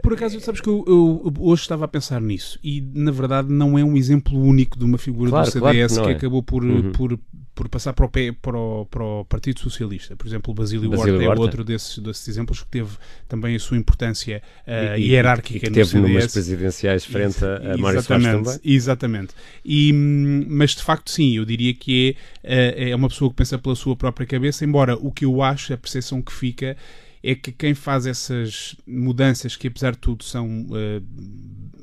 por 0.02 0.14
acaso, 0.14 0.40
sabes 0.40 0.62
que 0.62 0.70
eu, 0.70 0.86
eu, 0.88 1.34
hoje 1.40 1.64
estava 1.64 1.84
a 1.84 1.88
pensar 1.88 2.22
nisso 2.22 2.58
e, 2.64 2.80
na 2.94 3.12
verdade, 3.12 3.52
não 3.52 3.78
é 3.78 3.84
um 3.84 3.98
exemplo 3.98 4.40
único 4.40 4.80
de 4.80 4.86
uma 4.86 4.98
figura 4.98 5.30
claro, 5.30 5.46
do 5.48 5.52
CDS 5.52 5.94
claro 5.94 6.08
que, 6.08 6.08
que 6.08 6.14
é. 6.14 6.18
acabou 6.18 6.42
por, 6.42 6.64
uhum. 6.64 6.92
por, 6.94 7.20
por 7.54 7.68
passar 7.68 7.94
para 7.94 8.06
o, 8.06 8.10
para, 8.10 8.58
o, 8.58 8.86
para 8.86 9.04
o 9.04 9.26
Partido 9.26 9.60
Socialista. 9.60 10.16
Por 10.16 10.26
exemplo, 10.26 10.52
o 10.52 10.56
Basílio, 10.56 10.90
Basílio 10.90 11.16
Horta, 11.16 11.30
Horta 11.30 11.40
é 11.40 11.44
outro 11.44 11.64
desses, 11.64 11.98
desses 12.00 12.28
exemplos 12.28 12.62
que 12.62 12.68
teve 12.68 12.92
também 13.28 13.56
a 13.56 13.60
sua 13.60 13.78
importância 13.78 14.42
uh, 14.66 14.98
e, 14.98 15.12
hierárquica 15.12 15.58
e 15.58 15.60
que 15.60 15.72
teve 15.72 15.98
no 15.98 16.08
presidenciais 16.08 17.06
frente 17.06 17.44
a, 17.44 17.74
a 17.74 17.78
Mário 17.78 18.02
Soares 18.02 18.26
também. 18.26 18.60
Exatamente. 18.64 19.34
E, 19.66 19.92
mas, 19.94 20.72
de 20.72 20.84
facto, 20.84 21.12
sim, 21.12 21.38
eu 21.38 21.46
diria 21.46 21.74
que 21.74 22.16
é, 22.44 22.92
é 22.92 22.96
uma 22.96 23.10
pessoa 23.10 23.30
que 23.30 23.36
pensa 23.36 23.58
pela 23.58 23.76
sua 23.76 23.96
própria 23.96 24.26
cabeça, 24.26 24.64
embora 24.64 24.96
o 24.96 25.12
que 25.12 25.26
eu 25.26 25.42
acho, 25.42 25.74
a 25.74 25.78
percepção 25.78 26.22
que 26.22 26.32
fica 26.32 26.78
é 27.24 27.36
que 27.36 27.52
quem 27.52 27.74
faz 27.74 28.06
essas 28.06 28.76
mudanças, 28.86 29.56
que 29.56 29.68
apesar 29.68 29.92
de 29.92 30.00
tudo 30.00 30.24
são 30.24 30.66
uh, 30.66 31.02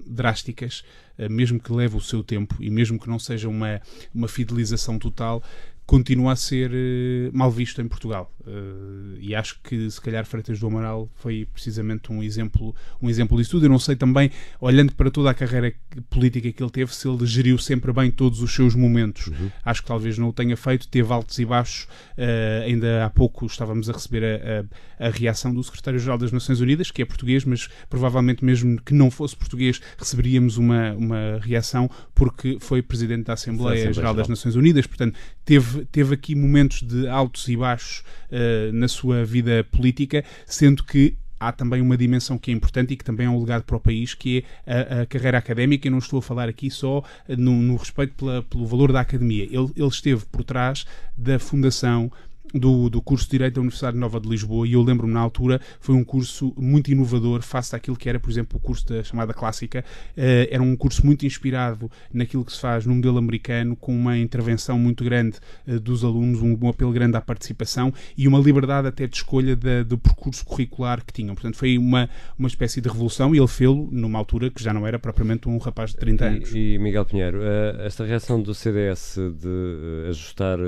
drásticas, 0.06 0.82
uh, 1.18 1.30
mesmo 1.30 1.60
que 1.60 1.72
leve 1.72 1.96
o 1.96 2.00
seu 2.00 2.24
tempo 2.24 2.56
e 2.60 2.70
mesmo 2.70 2.98
que 2.98 3.08
não 3.08 3.18
seja 3.18 3.48
uma, 3.48 3.80
uma 4.14 4.28
fidelização 4.28 4.98
total, 4.98 5.42
continua 5.88 6.32
a 6.32 6.36
ser 6.36 6.70
uh, 6.70 7.30
mal 7.32 7.50
visto 7.50 7.80
em 7.80 7.88
Portugal. 7.88 8.30
Uh, 8.40 9.16
e 9.18 9.34
acho 9.34 9.58
que 9.62 9.90
se 9.90 9.98
calhar 9.98 10.24
Freitas 10.26 10.60
do 10.60 10.66
Amaral 10.66 11.10
foi 11.14 11.48
precisamente 11.50 12.12
um 12.12 12.22
exemplo, 12.22 12.74
um 13.00 13.08
exemplo 13.08 13.38
disso 13.38 13.52
tudo. 13.52 13.64
Eu 13.64 13.70
não 13.70 13.78
sei 13.78 13.96
também, 13.96 14.30
olhando 14.60 14.94
para 14.94 15.10
toda 15.10 15.30
a 15.30 15.34
carreira 15.34 15.74
política 16.10 16.52
que 16.52 16.62
ele 16.62 16.70
teve, 16.70 16.94
se 16.94 17.08
ele 17.08 17.24
geriu 17.24 17.56
sempre 17.56 17.90
bem 17.90 18.10
todos 18.10 18.42
os 18.42 18.54
seus 18.54 18.74
momentos. 18.74 19.28
Uhum. 19.28 19.50
Acho 19.64 19.80
que 19.80 19.88
talvez 19.88 20.18
não 20.18 20.28
o 20.28 20.32
tenha 20.32 20.58
feito, 20.58 20.86
teve 20.88 21.10
altos 21.10 21.38
e 21.38 21.46
baixos. 21.46 21.84
Uh, 22.18 22.64
ainda 22.66 23.06
há 23.06 23.08
pouco 23.08 23.46
estávamos 23.46 23.88
a 23.88 23.94
receber 23.94 24.22
a, 24.24 25.06
a, 25.06 25.08
a 25.08 25.10
reação 25.10 25.54
do 25.54 25.64
secretário-geral 25.64 26.18
das 26.18 26.32
Nações 26.32 26.60
Unidas, 26.60 26.90
que 26.90 27.00
é 27.00 27.06
português, 27.06 27.46
mas 27.46 27.66
provavelmente 27.88 28.44
mesmo 28.44 28.78
que 28.82 28.92
não 28.92 29.10
fosse 29.10 29.34
português, 29.34 29.80
receberíamos 29.96 30.58
uma, 30.58 30.92
uma 30.92 31.40
reação 31.40 31.90
porque 32.14 32.58
foi 32.60 32.82
presidente 32.82 33.24
da 33.24 33.32
Assembleia 33.32 33.90
Geral 33.90 34.12
das 34.12 34.28
Nações 34.28 34.54
Unidas. 34.54 34.86
Portanto, 34.86 35.18
teve 35.46 35.77
teve, 35.86 36.14
aqui 36.14 36.34
momentos 36.34 36.82
de 36.82 37.08
altos 37.08 37.48
e 37.48 37.56
baixos 37.56 38.04
uh, 38.30 38.72
na 38.72 38.88
sua 38.88 39.24
vida 39.24 39.64
política, 39.70 40.24
sendo 40.46 40.84
que 40.84 41.16
há 41.40 41.52
também 41.52 41.80
uma 41.80 41.96
dimensão 41.96 42.36
que 42.36 42.50
é 42.50 42.54
importante 42.54 42.92
e 42.92 42.96
que 42.96 43.04
também 43.04 43.26
é 43.26 43.30
um 43.30 43.38
legado 43.38 43.62
para 43.62 43.76
o 43.76 43.80
país, 43.80 44.14
que 44.14 44.44
é 44.66 44.98
a, 44.98 45.02
a 45.02 45.06
carreira 45.06 45.38
académica. 45.38 45.86
Eu 45.86 45.92
não 45.92 45.98
estou 45.98 46.18
a 46.18 46.22
falar 46.22 46.48
aqui 46.48 46.70
só 46.70 47.02
no, 47.28 47.52
no 47.62 47.76
respeito 47.76 48.14
pela, 48.14 48.42
pelo 48.42 48.66
valor 48.66 48.92
da 48.92 49.00
academia. 49.00 49.44
Ele, 49.44 49.70
ele 49.76 49.88
esteve 49.88 50.24
por 50.26 50.42
trás 50.42 50.84
da 51.16 51.38
fundação 51.38 52.10
do, 52.54 52.88
do 52.88 53.02
curso 53.02 53.24
de 53.26 53.32
Direito 53.32 53.54
da 53.54 53.60
Universidade 53.60 53.96
Nova 53.96 54.20
de 54.20 54.28
Lisboa 54.28 54.66
e 54.66 54.72
eu 54.72 54.82
lembro-me 54.82 55.12
na 55.12 55.20
altura 55.20 55.60
foi 55.80 55.94
um 55.94 56.04
curso 56.04 56.52
muito 56.56 56.90
inovador 56.90 57.42
face 57.42 57.74
àquilo 57.74 57.96
que 57.96 58.08
era, 58.08 58.18
por 58.18 58.30
exemplo, 58.30 58.58
o 58.58 58.60
curso 58.60 58.86
da 58.86 59.02
chamada 59.02 59.34
clássica. 59.34 59.84
Uh, 60.16 60.48
era 60.50 60.62
um 60.62 60.76
curso 60.76 61.04
muito 61.04 61.26
inspirado 61.26 61.90
naquilo 62.12 62.44
que 62.44 62.52
se 62.52 62.60
faz 62.60 62.86
no 62.86 62.94
modelo 62.94 63.18
americano, 63.18 63.76
com 63.76 63.94
uma 63.94 64.16
intervenção 64.18 64.78
muito 64.78 65.04
grande 65.04 65.38
uh, 65.66 65.78
dos 65.78 66.04
alunos, 66.04 66.40
um, 66.40 66.58
um, 66.60 66.68
apelo 66.68 66.92
grande 66.92 67.16
à 67.16 67.20
participação 67.20 67.92
e 68.16 68.26
uma 68.26 68.38
liberdade 68.38 68.88
até 68.88 69.06
de 69.06 69.16
escolha 69.16 69.54
da, 69.54 69.82
do 69.82 69.98
percurso 69.98 70.44
curricular 70.44 71.04
que 71.04 71.12
tinham. 71.12 71.34
Portanto, 71.34 71.56
foi 71.56 71.78
uma, 71.78 72.08
uma 72.38 72.48
espécie 72.48 72.80
de 72.80 72.88
revolução 72.88 73.34
e 73.34 73.38
ele 73.38 73.48
fez-lo 73.48 73.88
numa 73.90 74.18
altura 74.18 74.50
que 74.50 74.62
já 74.62 74.72
não 74.72 74.86
era 74.86 74.98
propriamente 74.98 75.48
um 75.48 75.58
rapaz 75.58 75.90
de 75.90 75.96
30 75.96 76.24
anos. 76.24 76.54
E, 76.54 76.74
e 76.74 76.78
Miguel 76.78 77.04
Pinheiro, 77.04 77.38
uh, 77.38 77.80
esta 77.82 78.04
reação 78.04 78.40
do 78.40 78.54
CDS 78.54 79.18
de 79.38 80.08
ajustar 80.08 80.58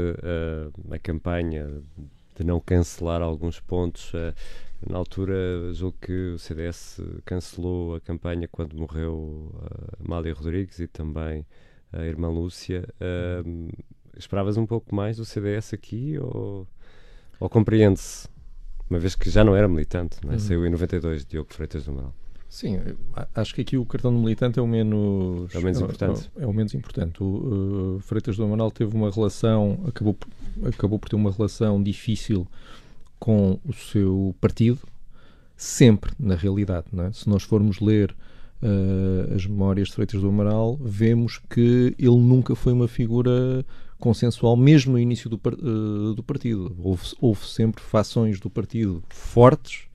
a 0.91 0.99
campanha 0.99 1.70
de 2.37 2.45
não 2.45 2.61
cancelar 2.61 3.23
alguns 3.23 3.61
pontos. 3.61 4.13
Eh, 4.15 4.35
na 4.89 4.97
altura, 4.97 5.35
julgo 5.75 5.97
que 6.01 6.31
o 6.31 6.39
CDS 6.39 7.01
cancelou 7.25 7.97
a 7.97 8.01
campanha 8.01 8.49
quando 8.49 8.75
morreu 8.77 9.53
eh, 9.63 9.97
Amália 10.05 10.33
Rodrigues 10.33 10.79
e 10.79 10.87
também 10.87 11.47
a 11.93 12.05
irmã 12.05 12.29
Lúcia. 12.29 12.89
Esperavas 14.17 14.57
um 14.57 14.67
pouco 14.67 14.95
mais 14.95 15.17
do 15.17 15.25
CDS 15.25 15.75
aqui 15.75 16.19
ou, 16.19 16.67
ou 17.39 17.49
compreende-se? 17.49 18.29
Uma 18.89 18.99
vez 18.99 19.15
que 19.15 19.31
já 19.31 19.45
não 19.45 19.55
era 19.55 19.69
militante, 19.69 20.19
não 20.25 20.31
é? 20.31 20.35
uhum. 20.35 20.41
saiu 20.41 20.67
em 20.67 20.71
92, 20.71 21.25
Diogo 21.25 21.53
Freitas 21.55 21.85
do 21.85 21.93
Amaral. 21.93 22.15
Sim, 22.51 22.81
acho 23.33 23.55
que 23.55 23.61
aqui 23.61 23.77
o 23.77 23.87
cartão 23.87 24.13
de 24.13 24.19
militante 24.19 24.59
é 24.59 24.63
o 24.63 24.67
menos, 24.67 25.55
é 25.55 25.59
o 25.59 25.63
menos 25.63 25.81
importante. 25.81 26.29
É, 26.37 26.43
é 26.43 26.47
o 26.49 26.53
menos 26.53 26.75
importante. 26.75 27.23
O 27.23 27.95
uh, 27.97 28.01
Freitas 28.01 28.37
do 28.37 28.43
Amaral 28.43 28.73
teve 28.73 28.93
uma 28.93 29.09
relação, 29.09 29.79
acabou, 29.87 30.17
acabou 30.65 30.99
por 30.99 31.09
ter 31.09 31.15
uma 31.15 31.31
relação 31.31 31.81
difícil 31.81 32.45
com 33.21 33.61
o 33.65 33.73
seu 33.73 34.35
partido, 34.41 34.81
sempre, 35.57 36.13
na 36.19 36.35
realidade. 36.35 36.87
É? 36.99 37.13
Se 37.13 37.29
nós 37.29 37.45
formos 37.45 37.79
ler 37.79 38.11
uh, 38.61 39.33
as 39.33 39.47
memórias 39.47 39.87
de 39.87 39.95
Freitas 39.95 40.21
do 40.21 40.29
Amaral, 40.29 40.77
vemos 40.83 41.41
que 41.49 41.95
ele 41.97 42.19
nunca 42.19 42.57
foi 42.57 42.73
uma 42.73 42.89
figura 42.89 43.65
consensual, 43.97 44.57
mesmo 44.57 44.95
no 44.95 44.99
início 44.99 45.31
do, 45.31 45.37
uh, 45.37 46.15
do 46.15 46.23
partido. 46.25 46.75
Houve, 46.83 47.05
houve, 47.21 47.47
sempre 47.47 47.81
fações 47.81 48.41
do 48.41 48.51
partido 48.51 49.05
fortes 49.09 49.89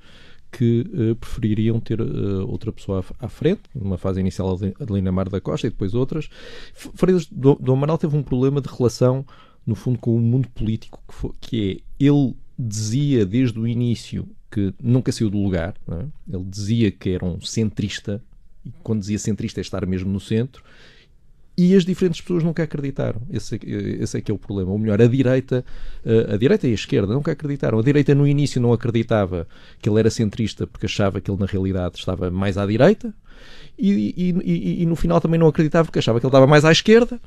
que 0.56 0.86
uh, 0.94 1.16
prefeririam 1.18 1.82
ter 1.82 2.00
uh, 2.00 2.50
outra 2.50 2.72
pessoa 2.72 3.04
à, 3.20 3.26
à, 3.26 3.28
frente, 3.28 3.64
numa 3.76 3.98
fase 3.98 4.22
inicial 4.22 4.58
Adelina 4.80 5.12
Mar 5.12 5.28
da 5.28 5.42
Costa 5.42 5.68
e 5.68 5.70
depois 5.70 5.94
outras. 5.94 6.30
Freitas 6.74 7.26
do, 7.26 7.56
do 7.56 7.74
Amaral 7.74 7.98
teve 7.98 8.16
um 8.16 8.24
problema 8.24 8.62
de 8.62 8.70
relação, 8.70 9.26
no 9.68 9.76
fundo, 9.76 10.00
com 10.00 10.16
o 10.16 10.20
mundo 10.20 10.48
político, 10.48 11.04
que, 11.06 11.14
foi, 11.14 11.32
que 11.42 11.84
é, 12.00 12.06
ele 12.06 12.34
dizia 12.58 13.26
desde 13.26 13.60
o 13.60 13.68
início 13.68 14.26
que 14.50 14.74
nunca 14.82 15.12
saiu 15.12 15.30
do 15.30 15.38
lugar, 15.38 15.76
é? 15.90 16.06
ele 16.34 16.46
dizia 16.46 16.90
que 16.90 17.10
era 17.10 17.26
um 17.26 17.42
centrista, 17.42 18.24
e 18.64 18.72
quando 18.82 19.02
dizia 19.02 19.20
centrista 19.20 19.60
é 19.60 19.62
estar 19.62 19.86
mesmo 19.86 20.10
no 20.10 20.22
centro, 20.22 20.64
e 21.58 21.74
as 21.74 21.86
diferentes 21.86 22.20
pessoas 22.20 22.44
nunca 22.44 22.64
acreditaram. 22.64 23.22
Esse, 23.32 23.56
é 23.56 24.04
esse 24.04 24.18
é 24.18 24.22
que 24.22 24.30
é 24.30 24.34
o 24.34 24.38
problema. 24.38 24.72
Ou 24.72 24.78
melhor, 24.78 25.02
a 25.02 25.08
direita, 25.08 25.64
eh, 26.06 26.34
a 26.34 26.38
direita 26.38 26.68
e 26.68 26.72
a 26.72 26.74
esquerda 26.74 27.14
nunca 27.14 27.32
acreditaram. 27.32 27.80
A 27.80 27.82
direita 27.82 28.14
no 28.14 28.28
início 28.28 28.62
não 28.62 28.74
acreditava 28.74 29.48
que 29.82 29.88
ele 29.88 30.00
era 30.00 30.10
centrista 30.10 30.68
porque 30.68 30.86
achava 30.86 31.22
que 31.22 31.32
ele 31.32 31.40
na 31.40 31.46
realidade 31.46 31.98
estava 31.98 32.30
mais 32.30 32.58
à 32.58 32.66
direita. 32.66 33.14
E, 33.78 34.14
e, 34.18 34.36
e, 34.44 34.84
e 34.84 34.86
no 34.86 34.96
final 34.96 35.20
também 35.22 35.40
não 35.40 35.48
acreditava 35.48 35.86
porque 35.86 36.00
achava 36.00 36.20
que 36.20 36.26
ele 36.26 36.30
estava 36.30 36.48
mais 36.48 36.66
à 36.66 36.72
esquerda. 36.72 37.20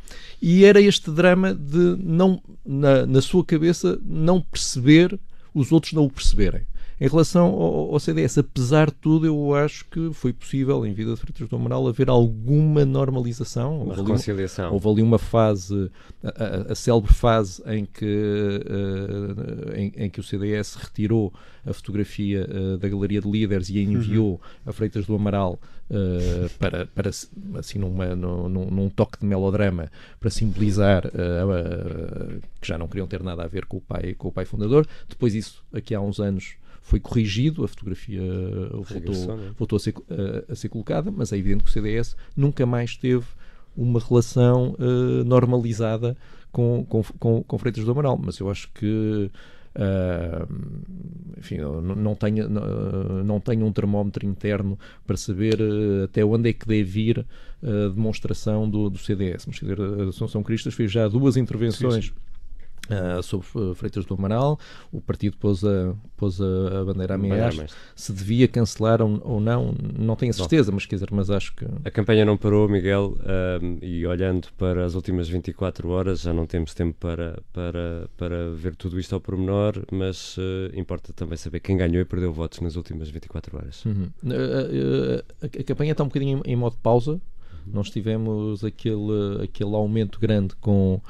E 0.42 0.64
era 0.64 0.80
este 0.80 1.10
drama 1.10 1.54
de 1.54 1.96
não, 1.98 2.42
na, 2.66 3.06
na 3.06 3.22
sua 3.22 3.44
cabeça, 3.44 3.98
não 4.04 4.42
perceber 4.42 5.18
os 5.54 5.72
outros 5.72 5.94
não 5.94 6.04
o 6.04 6.10
perceberem. 6.10 6.62
Em 7.00 7.06
relação 7.06 7.46
ao, 7.46 7.92
ao, 7.92 8.00
CDS, 8.00 8.38
apesar 8.38 8.86
de 8.86 8.96
tudo, 8.96 9.24
eu 9.24 9.54
acho 9.54 9.84
que 9.84 10.12
foi 10.12 10.32
possível, 10.32 10.84
em 10.84 10.92
vida 10.92 11.14
de 11.14 11.20
Freitas 11.20 11.48
do 11.48 11.54
Amaral, 11.54 11.86
haver 11.86 12.08
alguma 12.08 12.84
normalização. 12.84 13.82
Uma 13.82 13.90
houve 13.90 14.02
reconciliação. 14.02 14.66
Ali, 14.66 14.74
houve 14.74 14.88
ali 14.88 15.02
uma 15.02 15.18
fase, 15.18 15.90
a, 16.24 16.28
a, 16.28 16.72
a 16.72 16.74
célebre 16.74 17.14
fase 17.14 17.62
em 17.66 17.84
que, 17.84 18.04
uh, 18.04 19.76
em, 19.76 19.92
em, 19.96 20.10
que 20.10 20.18
o 20.18 20.24
CDS 20.24 20.74
retirou 20.74 21.32
a 21.64 21.72
fotografia 21.72 22.48
uh, 22.50 22.78
da 22.78 22.88
galeria 22.88 23.20
de 23.20 23.30
líderes 23.30 23.70
e 23.70 23.78
a 23.78 23.82
enviou 23.82 24.32
uhum. 24.32 24.38
a 24.66 24.72
Freitas 24.72 25.06
do 25.06 25.14
Amaral 25.14 25.60
uh, 25.90 26.50
para, 26.58 26.86
para, 26.86 27.10
assim, 27.10 27.78
numa, 27.78 28.16
num, 28.16 28.48
num, 28.48 28.88
toque 28.88 29.20
de 29.20 29.26
melodrama, 29.26 29.88
para 30.18 30.30
simbolizar 30.30 31.02
que 32.60 32.66
já 32.66 32.76
não 32.76 32.88
queriam 32.88 33.06
ter 33.06 33.22
nada 33.22 33.44
a 33.44 33.46
ver 33.46 33.66
com 33.66 33.76
o 33.76 33.80
pai, 33.80 34.14
com 34.14 34.28
o 34.28 34.32
pai 34.32 34.44
fundador. 34.44 34.84
Depois 35.08 35.32
isso, 35.32 35.64
aqui 35.72 35.94
há 35.94 36.00
uns 36.00 36.18
anos, 36.18 36.56
foi 36.88 37.00
corrigido, 37.00 37.64
a 37.64 37.68
fotografia 37.68 38.22
voltou, 38.72 39.36
né? 39.36 39.52
voltou 39.58 39.76
a, 39.76 39.80
ser, 39.80 39.94
a, 40.08 40.52
a, 40.52 40.56
ser 40.56 40.70
colocada, 40.70 41.10
mas 41.10 41.32
é 41.32 41.36
evidente 41.36 41.62
que 41.62 41.68
o 41.68 41.72
CDS 41.72 42.16
nunca 42.34 42.64
mais 42.64 42.96
teve 42.96 43.26
uma 43.76 44.00
relação 44.00 44.74
uh, 44.78 45.22
normalizada 45.24 46.16
com, 46.50 46.86
com, 46.88 47.02
com, 47.02 47.42
com 47.42 47.58
Freitas 47.58 47.84
do 47.84 47.90
Amaral. 47.90 48.18
Mas 48.22 48.38
eu 48.38 48.50
acho 48.50 48.70
que. 48.72 49.30
Uh, 49.76 50.48
enfim, 51.38 51.58
não, 51.58 52.14
tenho, 52.14 52.48
não, 52.48 53.22
não 53.22 53.38
tenho 53.38 53.66
um 53.66 53.72
termómetro 53.72 54.26
interno 54.26 54.78
para 55.06 55.16
saber 55.16 55.60
uh, 55.60 56.04
até 56.04 56.24
onde 56.24 56.48
é 56.48 56.52
que 56.54 56.66
deve 56.66 57.00
ir 57.00 57.26
a 57.62 57.88
demonstração 57.88 58.68
do, 58.68 58.88
do 58.88 58.98
CDS. 58.98 59.44
Mas, 59.46 59.58
quer 59.58 59.66
dizer, 59.66 59.80
a 59.80 60.08
Assunção 60.08 60.42
Cristas 60.42 60.72
fez 60.72 60.90
já 60.90 61.06
duas 61.06 61.36
intervenções 61.36 62.06
sim, 62.06 62.10
sim 62.12 62.27
Uh, 62.88 63.22
sobre 63.22 63.46
Freitas 63.74 64.06
do 64.06 64.14
Amaral, 64.14 64.58
o 64.90 64.98
partido 64.98 65.36
pôs 65.36 65.62
a, 65.62 65.94
pôs 66.16 66.40
a, 66.40 66.80
a 66.80 66.84
bandeira 66.86 67.16
ameaça. 67.16 67.66
Se 67.94 68.14
devia 68.14 68.48
cancelar 68.48 69.02
ou, 69.02 69.20
ou, 69.24 69.40
não, 69.40 69.74
não 69.98 70.16
tenho 70.16 70.30
a 70.30 70.32
certeza, 70.32 70.72
mas 70.72 70.86
quer 70.86 70.96
dizer, 70.96 71.08
mas 71.10 71.28
acho 71.28 71.54
que. 71.54 71.66
A 71.84 71.90
campanha 71.90 72.24
não 72.24 72.38
parou, 72.38 72.66
Miguel, 72.66 73.14
uh, 73.18 73.78
e 73.84 74.06
olhando 74.06 74.48
para 74.56 74.86
as 74.86 74.94
últimas 74.94 75.28
24 75.28 75.90
horas, 75.90 76.22
já 76.22 76.32
não 76.32 76.46
temos 76.46 76.72
tempo 76.72 76.96
para, 76.98 77.42
para, 77.52 78.08
para 78.16 78.50
ver 78.52 78.74
tudo 78.74 78.98
isto 78.98 79.14
ao 79.14 79.20
pormenor, 79.20 79.84
mas 79.92 80.38
uh, 80.38 80.40
importa 80.74 81.12
também 81.12 81.36
saber 81.36 81.60
quem 81.60 81.76
ganhou 81.76 82.00
e 82.00 82.06
perdeu 82.06 82.32
votos 82.32 82.60
nas 82.60 82.74
últimas 82.74 83.10
24 83.10 83.56
horas. 83.56 83.84
Uhum. 83.84 84.08
A, 85.42 85.46
a, 85.46 85.64
campanha 85.64 85.92
está 85.92 86.02
um 86.02 86.08
bocadinho 86.08 86.40
em, 86.44 86.52
em 86.52 86.56
modo 86.56 86.76
pausa. 86.82 87.12
Uhum. 87.12 87.20
Nós 87.66 87.90
tivemos 87.90 88.64
aquele, 88.64 89.44
aquele 89.44 89.74
aumento 89.74 90.18
grande 90.18 90.56
com 90.56 91.00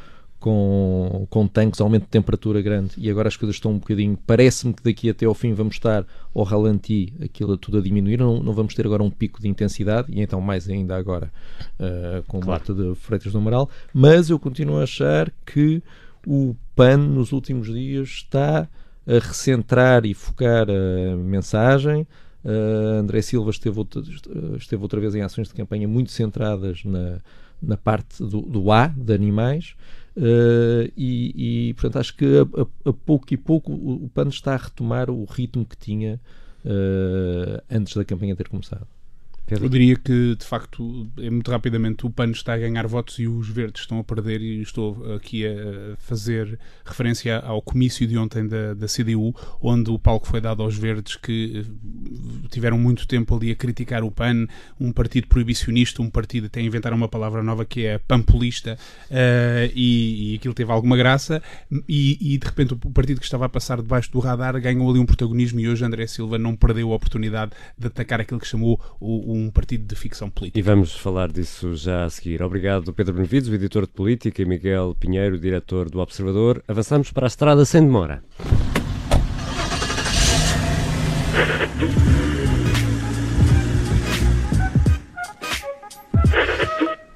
com, 0.41 1.27
com 1.29 1.49
tanques, 1.49 1.81
aumento 1.81 2.05
de 2.05 2.09
temperatura 2.09 2.63
grande 2.63 2.93
e 2.97 3.11
agora 3.11 3.29
as 3.29 3.37
coisas 3.37 3.57
estão 3.57 3.73
um 3.73 3.79
bocadinho. 3.79 4.17
Parece-me 4.27 4.73
que 4.73 4.83
daqui 4.83 5.11
até 5.11 5.27
ao 5.27 5.35
fim 5.35 5.53
vamos 5.53 5.75
estar 5.75 6.07
ao 6.35 6.45
ralenti, 6.45 7.13
aquilo 7.23 7.57
tudo 7.57 7.79
a 7.79 7.81
diminuir. 7.81 8.19
Não, 8.19 8.43
não 8.43 8.53
vamos 8.53 8.75
ter 8.75 8.87
agora 8.87 9.03
um 9.03 9.11
pico 9.11 9.41
de 9.41 9.49
intensidade 9.49 10.13
e 10.13 10.21
então 10.21 10.41
mais 10.41 10.69
ainda 10.69 10.97
agora 10.97 11.33
uh, 11.81 12.23
com 12.29 12.41
claro. 12.41 12.63
o 12.69 12.75
de 12.75 12.95
Freitas 13.01 13.33
do 13.33 13.39
Amaral. 13.39 13.69
Mas 13.93 14.31
eu 14.31 14.39
continuo 14.39 14.79
a 14.79 14.85
achar 14.85 15.33
que 15.45 15.83
o 16.27 16.55
PAN 16.77 16.99
nos 16.99 17.33
últimos 17.33 17.67
dias 17.67 18.09
está 18.09 18.69
a 19.07 19.19
recentrar 19.19 20.05
e 20.05 20.15
focar 20.15 20.69
a 20.71 21.17
mensagem. 21.17 22.07
Uh, 22.45 23.01
André 23.01 23.23
Silva 23.23 23.51
esteve 23.51 23.77
outra, 23.77 24.03
esteve 24.57 24.83
outra 24.83 25.01
vez 25.01 25.15
em 25.17 25.23
ações 25.23 25.49
de 25.49 25.55
campanha 25.55 25.89
muito 25.89 26.13
centradas 26.13 26.85
na, 26.85 27.19
na 27.61 27.77
parte 27.77 28.23
do, 28.23 28.43
do 28.43 28.71
A, 28.71 28.87
de 28.87 29.13
animais, 29.13 29.75
Uh, 30.19 30.91
e, 30.97 31.69
e, 31.69 31.75
portanto, 31.75 32.01
acho 32.01 32.17
que 32.17 32.25
a, 32.25 32.63
a, 32.63 32.91
a, 32.91 32.93
pouco 32.93 33.33
e 33.33 33.37
pouco 33.37 33.71
o, 33.71 34.07
o 34.07 34.09
PAN 34.09 34.27
está 34.27 34.55
a 34.55 34.57
retomar 34.57 35.09
o 35.09 35.25
ritmo 35.25 35.65
que 35.65 35.77
tinha 35.77 36.21
uh, 36.65 37.63
antes 37.71 37.95
da 37.95 38.05
campanha 38.05 38.35
ter 38.35 38.49
começado. 38.49 38.87
Pedro? 39.49 39.65
Eu 39.65 39.69
diria 39.71 39.97
que, 39.97 40.37
de 40.37 40.45
facto, 40.45 41.09
é 41.17 41.31
muito 41.31 41.51
rapidamente 41.51 42.05
o 42.05 42.11
PAN 42.11 42.31
está 42.31 42.53
a 42.53 42.59
ganhar 42.59 42.87
votos 42.87 43.19
e 43.19 43.27
os 43.27 43.49
verdes 43.49 43.83
estão 43.83 43.99
a 43.99 44.05
perder, 44.05 44.43
e 44.43 44.61
estou 44.61 45.15
aqui 45.15 45.47
a 45.47 45.97
fazer 45.97 46.59
referência 46.85 47.39
ao 47.39 47.63
comício 47.63 48.07
de 48.07 48.19
ontem 48.19 48.47
da, 48.47 48.75
da 48.75 48.87
CDU, 48.87 49.35
onde 49.63 49.91
o 49.91 49.99
palco 49.99 50.29
foi 50.29 50.41
dado 50.41 50.63
aos 50.63 50.77
verdes 50.77 51.17
que 51.17 51.65
eh, 51.65 52.49
tiveram 52.51 52.79
muito 52.79 53.09
tempo 53.09 53.35
ali 53.35 53.51
a 53.51 53.57
criticar 53.57 54.05
o 54.05 54.11
PAN, 54.11 54.47
um 54.79 54.93
partido 54.93 55.27
proibicionista, 55.29 56.03
um 56.03 56.11
partido, 56.11 56.47
até 56.47 56.61
inventaram 56.61 56.97
uma 56.97 57.09
palavra 57.09 57.43
nova 57.43 57.65
que 57.65 57.87
é 57.87 57.97
pampulista, 57.97 58.79
uh, 59.11 59.73
e, 59.75 60.33
e 60.33 60.37
aquilo 60.37 60.53
teve 60.53 60.71
alguma 60.71 60.97
graça, 60.97 61.43
e, 61.89 62.35
e, 62.35 62.37
de 62.37 62.47
repente 62.47 62.75
o 62.75 62.91
partido 62.91 63.19
que 63.19 63.25
estava 63.25 63.47
a 63.47 63.49
passar 63.49 63.81
debaixo 63.81 64.13
do 64.13 64.19
radar 64.19 64.61
ganhou 64.61 64.91
ali 64.91 64.99
um 64.99 65.07
protagonismo, 65.07 65.59
e 65.59 65.69
hoje 65.69 65.85
André 65.85 66.07
Silva 66.07 66.37
não 66.37 66.55
perdeu 66.55 66.93
a 66.93 66.97
oportunidade 66.97 67.53
de 67.79 67.87
atacar 67.87 68.21
aquilo 68.21 68.41
que 68.41 68.47
chamou 68.47 68.79
o, 69.01 69.33
o 69.33 69.38
um 69.39 69.51
partido 69.51 69.87
de 69.87 69.95
ficção 69.95 70.29
política. 70.29 70.59
E 70.59 70.63
vamos 70.63 70.95
falar 70.95 71.31
disso 71.31 71.75
já 71.77 72.05
a 72.05 72.11
seguir. 72.11 72.43
Obrigado, 72.43 72.93
Pedro 72.93 73.15
Benevides, 73.15 73.49
editor 73.49 73.87
de 73.87 73.93
política, 73.93 74.43
e 74.43 74.45
Miguel 74.45 74.97
Pinheiro, 74.99 75.39
diretor 75.39 75.89
do 75.89 76.01
Observador. 76.01 76.63
Avançamos 76.67 77.13
para 77.13 77.27
a 77.27 77.29
estrada 77.29 77.65
sem 77.65 77.83
demora. 77.83 78.23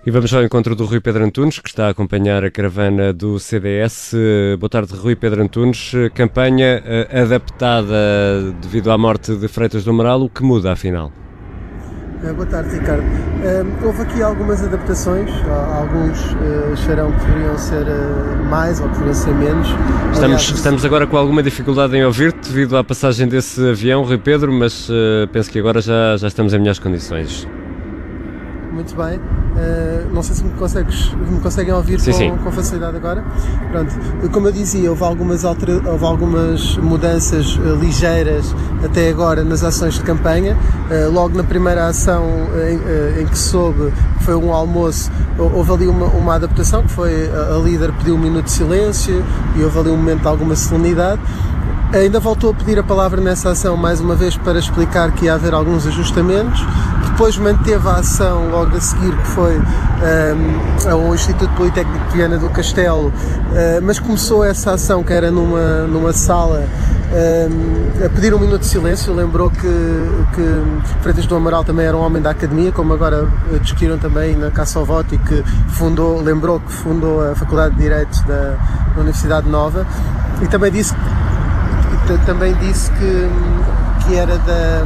E 0.04 0.10
vamos 0.10 0.34
ao 0.34 0.42
encontro 0.42 0.74
do 0.74 0.84
Rui 0.84 1.00
Pedro 1.00 1.24
Antunes, 1.24 1.60
que 1.60 1.68
está 1.68 1.86
a 1.86 1.90
acompanhar 1.90 2.44
a 2.44 2.50
caravana 2.50 3.12
do 3.12 3.38
CDS. 3.38 4.14
Boa 4.58 4.68
tarde, 4.68 4.94
Rui 4.94 5.14
Pedro 5.14 5.42
Antunes. 5.42 5.92
Campanha 6.12 6.82
eh, 6.84 7.20
adaptada 7.20 8.50
devido 8.60 8.90
à 8.90 8.98
morte 8.98 9.36
de 9.36 9.46
Freitas 9.46 9.84
do 9.84 9.90
Amaral. 9.90 10.22
O 10.22 10.28
que 10.28 10.42
muda, 10.42 10.72
afinal? 10.72 11.12
Uh, 12.22 12.34
boa 12.34 12.46
tarde, 12.46 12.70
Ricardo. 12.70 13.02
Uh, 13.02 13.86
houve 13.86 14.02
aqui 14.02 14.22
algumas 14.22 14.62
adaptações, 14.62 15.28
alguns 15.76 16.32
uh, 16.32 16.72
acharão 16.72 17.10
que 17.10 17.26
deveriam 17.26 17.58
ser 17.58 17.84
mais 18.48 18.80
ou 18.80 18.86
que 18.88 18.92
deveriam 18.94 19.14
ser 19.14 19.34
menos. 19.34 19.66
Estamos, 19.66 20.22
Aliás, 20.22 20.42
estamos 20.42 20.84
agora 20.84 21.06
com 21.06 21.16
alguma 21.16 21.42
dificuldade 21.42 21.96
em 21.96 22.04
ouvir-te 22.04 22.48
devido 22.48 22.76
à 22.76 22.84
passagem 22.84 23.26
desse 23.26 23.70
avião, 23.70 24.04
Rui 24.04 24.18
Pedro, 24.18 24.52
mas 24.52 24.88
penso 25.32 25.50
que 25.50 25.58
agora 25.58 25.80
já, 25.80 26.16
já 26.16 26.28
estamos 26.28 26.54
em 26.54 26.58
melhores 26.58 26.78
condições. 26.78 27.48
Muito 28.72 28.96
bem. 28.96 29.18
Uh, 29.18 30.14
não 30.14 30.22
sei 30.22 30.34
se 30.34 30.42
me, 30.42 30.50
consegues, 30.52 31.12
me 31.12 31.38
conseguem 31.40 31.74
ouvir 31.74 32.00
sim, 32.00 32.10
com, 32.10 32.16
sim. 32.16 32.36
com, 32.42 32.50
facilidade 32.50 32.96
agora. 32.96 33.22
Pronto. 33.70 34.30
Como 34.30 34.48
eu 34.48 34.52
dizia, 34.52 34.88
houve 34.88 35.04
algumas, 35.04 35.44
altera, 35.44 35.90
houve 35.90 36.04
algumas 36.04 36.78
mudanças 36.78 37.56
uh, 37.56 37.74
ligeiras 37.78 38.54
até 38.82 39.10
agora 39.10 39.44
nas 39.44 39.62
ações 39.62 39.94
de 39.94 40.00
campanha. 40.00 40.56
Uh, 40.90 41.10
logo 41.12 41.36
na 41.36 41.44
primeira 41.44 41.86
ação 41.86 42.24
em, 42.66 43.22
em, 43.22 43.26
que 43.26 43.38
soube 43.38 43.92
que 44.18 44.24
foi 44.24 44.36
um 44.36 44.52
almoço, 44.52 45.10
houve 45.38 45.72
ali 45.72 45.86
uma, 45.86 46.06
uma 46.06 46.34
adaptação, 46.36 46.82
que 46.82 46.90
foi 46.90 47.30
a, 47.30 47.54
a 47.54 47.58
líder 47.58 47.92
pediu 47.92 48.14
um 48.14 48.18
minuto 48.18 48.46
de 48.46 48.52
silêncio 48.52 49.22
e 49.54 49.62
houve 49.62 49.78
ali 49.78 49.90
um 49.90 49.96
momento 49.96 50.22
de 50.22 50.28
alguma 50.28 50.56
solenidade. 50.56 51.20
Ainda 51.92 52.18
voltou 52.18 52.52
a 52.52 52.54
pedir 52.54 52.78
a 52.78 52.82
palavra 52.82 53.20
nessa 53.20 53.50
ação 53.50 53.76
mais 53.76 54.00
uma 54.00 54.14
vez 54.14 54.34
para 54.34 54.58
explicar 54.58 55.12
que 55.12 55.26
ia 55.26 55.34
haver 55.34 55.52
alguns 55.52 55.86
ajustamentos. 55.86 56.64
Depois 57.10 57.36
manteve 57.36 57.86
a 57.86 57.96
ação 57.96 58.48
logo 58.48 58.74
a 58.74 58.80
seguir, 58.80 59.14
que 59.14 59.26
foi 59.26 59.58
um, 59.58 60.90
ao 60.90 61.14
Instituto 61.14 61.52
Politécnico 61.54 62.06
de 62.06 62.16
Viana 62.16 62.38
do 62.38 62.48
Castelo, 62.48 63.08
uh, 63.08 63.12
mas 63.82 63.98
começou 63.98 64.42
essa 64.42 64.72
ação 64.72 65.04
que 65.04 65.12
era 65.12 65.30
numa, 65.30 65.86
numa 65.86 66.14
sala 66.14 66.64
a 68.02 68.08
pedir 68.08 68.32
um 68.32 68.38
minuto 68.38 68.60
de 68.60 68.68
silêncio. 68.68 69.12
Lembrou 69.12 69.50
que, 69.50 69.58
que 69.60 71.02
Freitas 71.02 71.26
do 71.26 71.36
Amaral 71.36 71.62
também 71.62 71.84
era 71.84 71.94
um 71.94 72.00
homem 72.00 72.22
da 72.22 72.30
academia, 72.30 72.72
como 72.72 72.94
agora 72.94 73.28
discutiram 73.60 73.98
também 73.98 74.34
na 74.34 74.50
Caça 74.50 74.78
ao 74.78 74.86
Voto, 74.86 75.14
e 75.14 75.18
que 75.18 75.44
fundou, 75.68 76.22
lembrou 76.22 76.58
que 76.58 76.72
fundou 76.72 77.22
a 77.30 77.34
Faculdade 77.34 77.74
de 77.74 77.82
Direito 77.82 78.22
da, 78.26 78.56
da 78.94 79.00
Universidade 79.00 79.46
Nova. 79.46 79.86
E 80.40 80.46
também 80.46 80.72
disse, 80.72 80.94
também 82.18 82.54
disse 82.54 82.90
que, 82.92 83.28
que 84.04 84.14
era 84.14 84.38
da, 84.38 84.84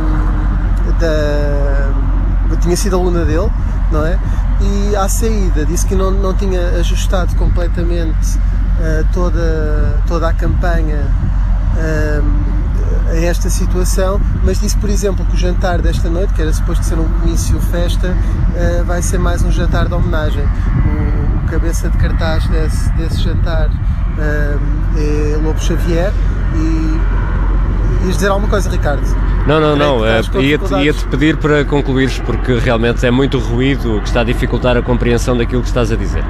da. 0.99 2.57
tinha 2.61 2.77
sido 2.77 2.97
aluna 2.97 3.25
dele, 3.25 3.51
não 3.91 4.05
é? 4.05 4.19
E 4.61 4.97
à 4.97 5.09
saída 5.09 5.65
disse 5.65 5.87
que 5.87 5.95
não, 5.95 6.11
não 6.11 6.35
tinha 6.35 6.61
ajustado 6.79 7.35
completamente 7.37 8.39
uh, 8.39 9.07
toda, 9.13 10.01
toda 10.07 10.29
a 10.29 10.33
campanha 10.33 11.05
a 13.09 13.17
esta 13.17 13.49
situação, 13.49 14.21
mas 14.45 14.61
disse, 14.61 14.77
por 14.77 14.91
exemplo, 14.91 15.25
que 15.27 15.35
o 15.35 15.37
jantar 15.37 15.81
desta 15.81 16.09
noite, 16.09 16.33
que 16.35 16.43
era 16.43 16.53
suposto 16.53 16.85
ser 16.85 16.99
um 16.99 17.09
comício 17.09 17.61
festa, 17.61 18.09
uh, 18.09 18.85
vai 18.85 19.03
ser 19.03 19.19
mais 19.19 19.43
um 19.43 19.51
jantar 19.51 19.89
de 19.89 19.95
homenagem. 19.95 20.45
O, 20.45 21.45
o 21.45 21.49
cabeça 21.49 21.89
de 21.89 21.97
cartaz 21.99 22.47
desse, 22.49 22.91
desse 22.93 23.23
jantar 23.23 23.69
uh, 23.69 24.99
é 24.99 25.37
Lobo 25.43 25.61
Xavier 25.61 26.13
e 26.55 27.16
ias 28.05 28.15
dizer 28.17 28.29
alguma 28.29 28.49
coisa, 28.49 28.71
Ricardo? 28.71 29.03
Não, 29.47 29.61
não, 29.61 29.77
não. 29.77 29.99
Uh, 30.01 30.41
Ia-te 30.41 30.75
ia 30.75 30.93
-te 30.93 31.05
pedir 31.07 31.37
para 31.37 31.65
concluires, 31.65 32.19
porque 32.21 32.55
realmente 32.59 33.07
é 33.07 33.11
muito 33.11 33.39
ruído 33.39 34.01
que 34.01 34.09
está 34.09 34.21
a 34.21 34.25
dificultar 34.25 34.77
a 34.77 34.83
compreensão 34.83 35.37
daquilo 35.37 35.63
que 35.63 35.69
estás 35.69 35.93
a 35.93 35.97
dizer. 35.97 36.25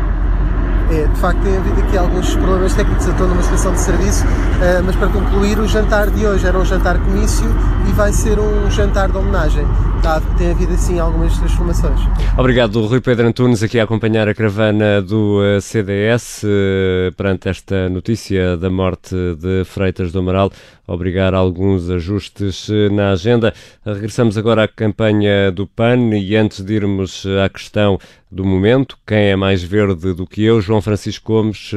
É, 0.90 1.04
de 1.04 1.18
facto, 1.18 1.40
tem 1.40 1.56
havido 1.56 1.80
aqui 1.80 1.98
alguns 1.98 2.36
problemas 2.36 2.72
técnicos, 2.74 3.08
estou 3.08 3.26
numa 3.26 3.40
estação 3.40 3.72
de 3.72 3.80
serviço, 3.80 4.24
uh, 4.24 4.82
mas 4.84 4.94
para 4.94 5.08
concluir, 5.08 5.58
o 5.58 5.66
jantar 5.66 6.10
de 6.10 6.24
hoje 6.24 6.46
era 6.46 6.56
um 6.56 6.64
jantar 6.64 6.98
comício 6.98 7.46
e 7.88 7.92
vai 7.92 8.12
ser 8.12 8.38
um 8.38 8.70
jantar 8.70 9.10
de 9.10 9.16
homenagem. 9.16 9.66
Tá, 10.06 10.20
tem 10.38 10.52
havido 10.52 10.72
assim 10.72 11.00
algumas 11.00 11.36
transformações. 11.36 11.98
Obrigado, 12.38 12.80
Rui 12.86 13.00
Pedro 13.00 13.26
Antunes, 13.26 13.60
aqui 13.60 13.80
a 13.80 13.82
acompanhar 13.82 14.28
a 14.28 14.34
caravana 14.34 15.02
do 15.02 15.40
uh, 15.40 15.60
CDS 15.60 16.44
uh, 16.44 17.12
perante 17.16 17.48
esta 17.48 17.88
notícia 17.88 18.56
da 18.56 18.70
morte 18.70 19.16
de 19.34 19.64
Freitas 19.64 20.12
do 20.12 20.20
Amaral. 20.20 20.52
Obrigar 20.86 21.34
alguns 21.34 21.90
ajustes 21.90 22.68
na 22.92 23.10
agenda. 23.10 23.52
Regressamos 23.84 24.38
agora 24.38 24.62
à 24.62 24.68
campanha 24.68 25.50
do 25.50 25.66
PAN 25.66 26.16
e 26.16 26.36
antes 26.36 26.60
de 26.64 26.74
irmos 26.74 27.26
à 27.44 27.48
questão 27.48 27.98
do 28.30 28.44
momento, 28.44 28.96
quem 29.04 29.30
é 29.30 29.34
mais 29.34 29.64
verde 29.64 30.14
do 30.14 30.24
que 30.24 30.44
eu, 30.44 30.60
João 30.60 30.80
Francisco 30.80 31.32
Gomes, 31.32 31.72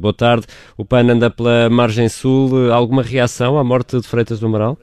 boa 0.00 0.14
tarde. 0.14 0.46
O 0.78 0.86
PAN 0.86 1.12
anda 1.12 1.28
pela 1.28 1.68
margem 1.68 2.08
sul. 2.08 2.72
Alguma 2.72 3.02
reação 3.02 3.58
à 3.58 3.64
morte 3.64 4.00
de 4.00 4.08
Freitas 4.08 4.40
do 4.40 4.46
Amaral? 4.46 4.78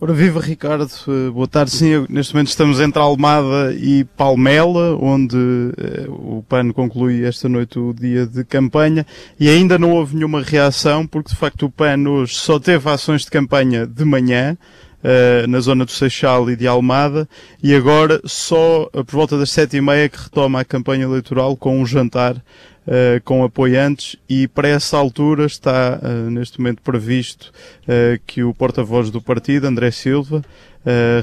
Ora, 0.00 0.12
viva 0.12 0.40
Ricardo, 0.40 0.88
eh, 1.08 1.28
boa 1.28 1.48
tarde. 1.48 1.72
Sim, 1.72 2.06
neste 2.08 2.32
momento 2.32 2.50
estamos 2.50 2.78
entre 2.78 3.02
Almada 3.02 3.74
e 3.74 4.04
Palmela, 4.16 4.96
onde 4.96 5.36
uh, 5.36 6.36
o 6.38 6.44
PAN 6.48 6.70
conclui 6.70 7.24
esta 7.24 7.48
noite 7.48 7.80
o 7.80 7.92
dia 7.92 8.24
de 8.24 8.44
campanha. 8.44 9.04
E 9.40 9.48
ainda 9.48 9.76
não 9.76 9.90
houve 9.90 10.14
nenhuma 10.14 10.40
reação, 10.40 11.04
porque 11.04 11.30
de 11.30 11.36
facto 11.36 11.66
o 11.66 11.70
PAN 11.70 12.08
hoje 12.08 12.36
só 12.36 12.60
teve 12.60 12.88
ações 12.88 13.22
de 13.22 13.30
campanha 13.32 13.88
de 13.88 14.04
manhã, 14.04 14.56
uh, 15.02 15.48
na 15.48 15.58
zona 15.58 15.84
do 15.84 15.90
Seixal 15.90 16.48
e 16.48 16.54
de 16.54 16.68
Almada, 16.68 17.28
e 17.60 17.74
agora 17.74 18.20
só 18.24 18.88
por 18.92 19.16
volta 19.16 19.36
das 19.36 19.50
sete 19.50 19.78
e 19.78 19.80
meia 19.80 20.08
que 20.08 20.22
retoma 20.22 20.60
a 20.60 20.64
campanha 20.64 21.06
eleitoral 21.06 21.56
com 21.56 21.76
um 21.76 21.84
jantar 21.84 22.40
uh, 22.88 23.20
com 23.24 23.44
apoiantes 23.44 24.16
e 24.28 24.48
para 24.48 24.68
essa 24.68 24.96
altura 24.96 25.46
está 25.46 26.00
uh, 26.02 26.30
neste 26.30 26.58
momento 26.58 26.82
previsto 26.82 27.52
uh, 27.82 28.18
que 28.26 28.42
o 28.42 28.54
porta-voz 28.54 29.10
do 29.10 29.20
partido, 29.20 29.66
André 29.66 29.90
Silva, 29.90 30.42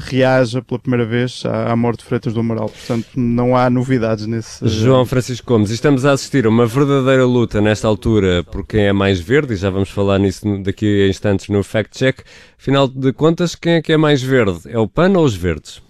reaja 0.01 0.61
pela 0.61 0.77
primeira 0.77 1.05
vez 1.05 1.41
à, 1.43 1.71
à, 1.71 1.75
morte 1.75 2.01
de 2.01 2.05
Freitas 2.05 2.33
do 2.33 2.39
Amaral. 2.39 2.69
Portanto, 2.69 3.07
não 3.15 3.57
há 3.57 3.67
novidades 3.67 4.27
nesse. 4.27 4.67
João 4.67 5.07
Francisco 5.07 5.47
Gomes, 5.47 5.71
estamos 5.71 6.05
a 6.05 6.11
assistir 6.11 6.45
a 6.45 6.49
uma 6.49 6.67
verdadeira 6.67 7.25
luta 7.25 7.59
nesta 7.59 7.87
altura 7.87 8.43
por 8.43 8.63
quem 8.63 8.81
é 8.83 8.93
mais 8.93 9.19
verde, 9.19 9.53
e 9.53 9.55
já 9.55 9.71
vamos 9.71 9.89
falar 9.89 10.19
nisso 10.19 10.61
daqui 10.61 11.05
a 11.05 11.07
instantes 11.07 11.47
no 11.47 11.63
Fact 11.63 11.97
Check. 11.97 12.19
Afinal 12.59 12.87
de 12.87 13.11
contas, 13.11 13.55
quem 13.55 13.75
é 13.75 13.81
que 13.81 13.91
é 13.91 13.97
mais 13.97 14.21
verde? 14.21 14.59
É 14.65 14.77
o 14.77 14.87
PAN 14.87 15.17
ou 15.17 15.25
os 15.25 15.35
verdes? 15.35 15.81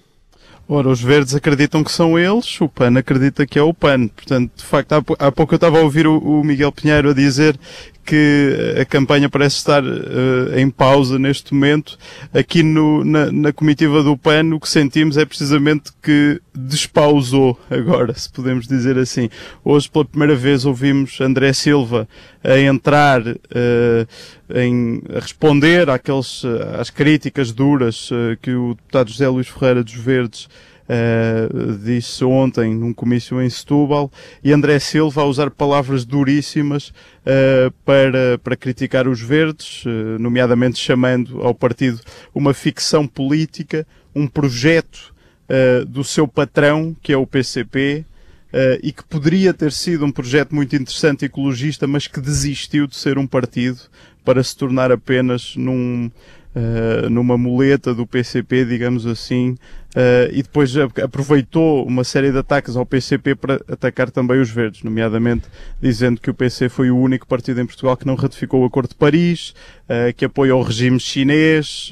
Ora, 0.67 0.89
os 0.89 0.99
verdes 0.99 1.35
acreditam 1.35 1.83
que 1.83 1.91
são 1.91 2.17
eles, 2.17 2.59
o 2.59 2.67
PAN 2.67 2.97
acredita 2.97 3.45
que 3.45 3.59
é 3.59 3.61
o 3.61 3.73
PAN. 3.73 4.07
Portanto, 4.07 4.51
de 4.55 4.63
facto, 4.63 4.93
há, 5.19 5.31
pouco 5.31 5.53
eu 5.53 5.57
estava 5.57 5.77
a 5.77 5.81
ouvir 5.81 6.07
o 6.07 6.43
Miguel 6.43 6.71
Pinheiro 6.71 7.11
a 7.11 7.13
dizer 7.13 7.55
que 8.05 8.75
a 8.79 8.85
campanha 8.85 9.27
parece 9.27 9.57
estar 9.57 9.83
uh, 9.83 10.57
em 10.57 10.69
pausa 10.69 11.17
neste 11.17 11.53
momento. 11.53 11.97
Aqui 12.33 12.61
no, 12.61 13.03
na, 13.03 13.31
na, 13.31 13.51
comitiva 13.51 14.03
do 14.03 14.15
PAN 14.15 14.53
o 14.53 14.59
que 14.59 14.69
sentimos 14.69 15.17
é 15.17 15.25
precisamente 15.25 15.91
que 16.03 16.39
despausou 16.53 17.59
agora, 17.69 18.13
se 18.13 18.29
podemos 18.31 18.67
dizer 18.67 18.97
assim. 18.97 19.29
Hoje 19.63 19.89
pela 19.89 20.05
primeira 20.05 20.35
vez 20.35 20.65
ouvimos 20.65 21.19
André 21.19 21.51
Silva 21.51 22.07
a 22.43 22.59
entrar 22.59 23.21
uh, 23.27 24.07
em 24.53 25.01
a 25.15 25.19
responder 25.19 25.89
àqueles, 25.89 26.43
às 26.79 26.91
críticas 26.91 27.51
duras 27.51 28.11
uh, 28.11 28.37
que 28.39 28.51
o 28.53 28.75
deputado 28.75 29.09
José 29.09 29.27
Luís 29.27 29.47
Ferreira 29.47 29.83
dos 29.83 29.95
Verdes 29.95 30.47
uh, 30.89 31.77
disse 31.77 32.23
ontem 32.23 32.73
num 32.73 32.93
comício 32.93 33.41
em 33.41 33.49
Setúbal, 33.49 34.11
e 34.43 34.51
André 34.51 34.79
Silva 34.79 35.21
a 35.21 35.25
usar 35.25 35.49
palavras 35.51 36.05
duríssimas 36.05 36.89
uh, 36.89 37.71
para, 37.83 38.37
para 38.43 38.55
criticar 38.55 39.07
os 39.07 39.21
verdes, 39.21 39.83
uh, 39.85 40.19
nomeadamente 40.19 40.79
chamando 40.79 41.41
ao 41.41 41.53
partido 41.53 41.99
uma 42.33 42.53
ficção 42.53 43.07
política, 43.07 43.85
um 44.15 44.27
projeto 44.27 45.13
do 45.87 46.03
seu 46.03 46.27
patrão, 46.27 46.95
que 47.03 47.13
é 47.13 47.17
o 47.17 47.27
PCP, 47.27 48.03
Uh, 48.53 48.79
e 48.81 48.93
que 48.93 49.03
poderia 49.03 49.53
ter 49.53 49.69
sido 49.69 50.05
um 50.05 50.11
projeto 50.11 50.55
muito 50.55 50.73
interessante 50.77 51.25
ecologista, 51.25 51.85
mas 51.85 52.07
que 52.07 52.21
desistiu 52.21 52.87
de 52.87 52.95
ser 52.95 53.17
um 53.17 53.27
partido 53.27 53.81
para 54.23 54.41
se 54.41 54.55
tornar 54.55 54.93
apenas 54.93 55.57
num, 55.57 56.09
uh, 56.55 57.09
numa 57.09 57.37
muleta 57.37 57.93
do 57.93 58.07
PCP, 58.07 58.65
digamos 58.65 59.05
assim, 59.05 59.55
Uh, 59.95 60.27
e 60.33 60.43
depois 60.43 60.75
aproveitou 60.75 61.87
uma 61.87 62.03
série 62.03 62.29
de 62.29 62.37
ataques 62.37 62.75
ao 62.75 62.85
PCP 62.85 63.33
para 63.33 63.61
atacar 63.65 64.11
também 64.11 64.41
os 64.41 64.49
verdes, 64.49 64.83
nomeadamente 64.83 65.47
dizendo 65.81 66.19
que 66.19 66.29
o 66.29 66.33
PC 66.33 66.67
foi 66.67 66.91
o 66.91 66.97
único 66.97 67.25
partido 67.25 67.61
em 67.61 67.65
Portugal 67.65 67.95
que 67.95 68.05
não 68.05 68.15
ratificou 68.15 68.61
o 68.61 68.65
Acordo 68.65 68.89
de 68.89 68.95
Paris, 68.95 69.53
uh, 69.83 70.13
que 70.13 70.25
apoia 70.25 70.53
o 70.53 70.61
regime 70.61 70.99
chinês, 70.99 71.91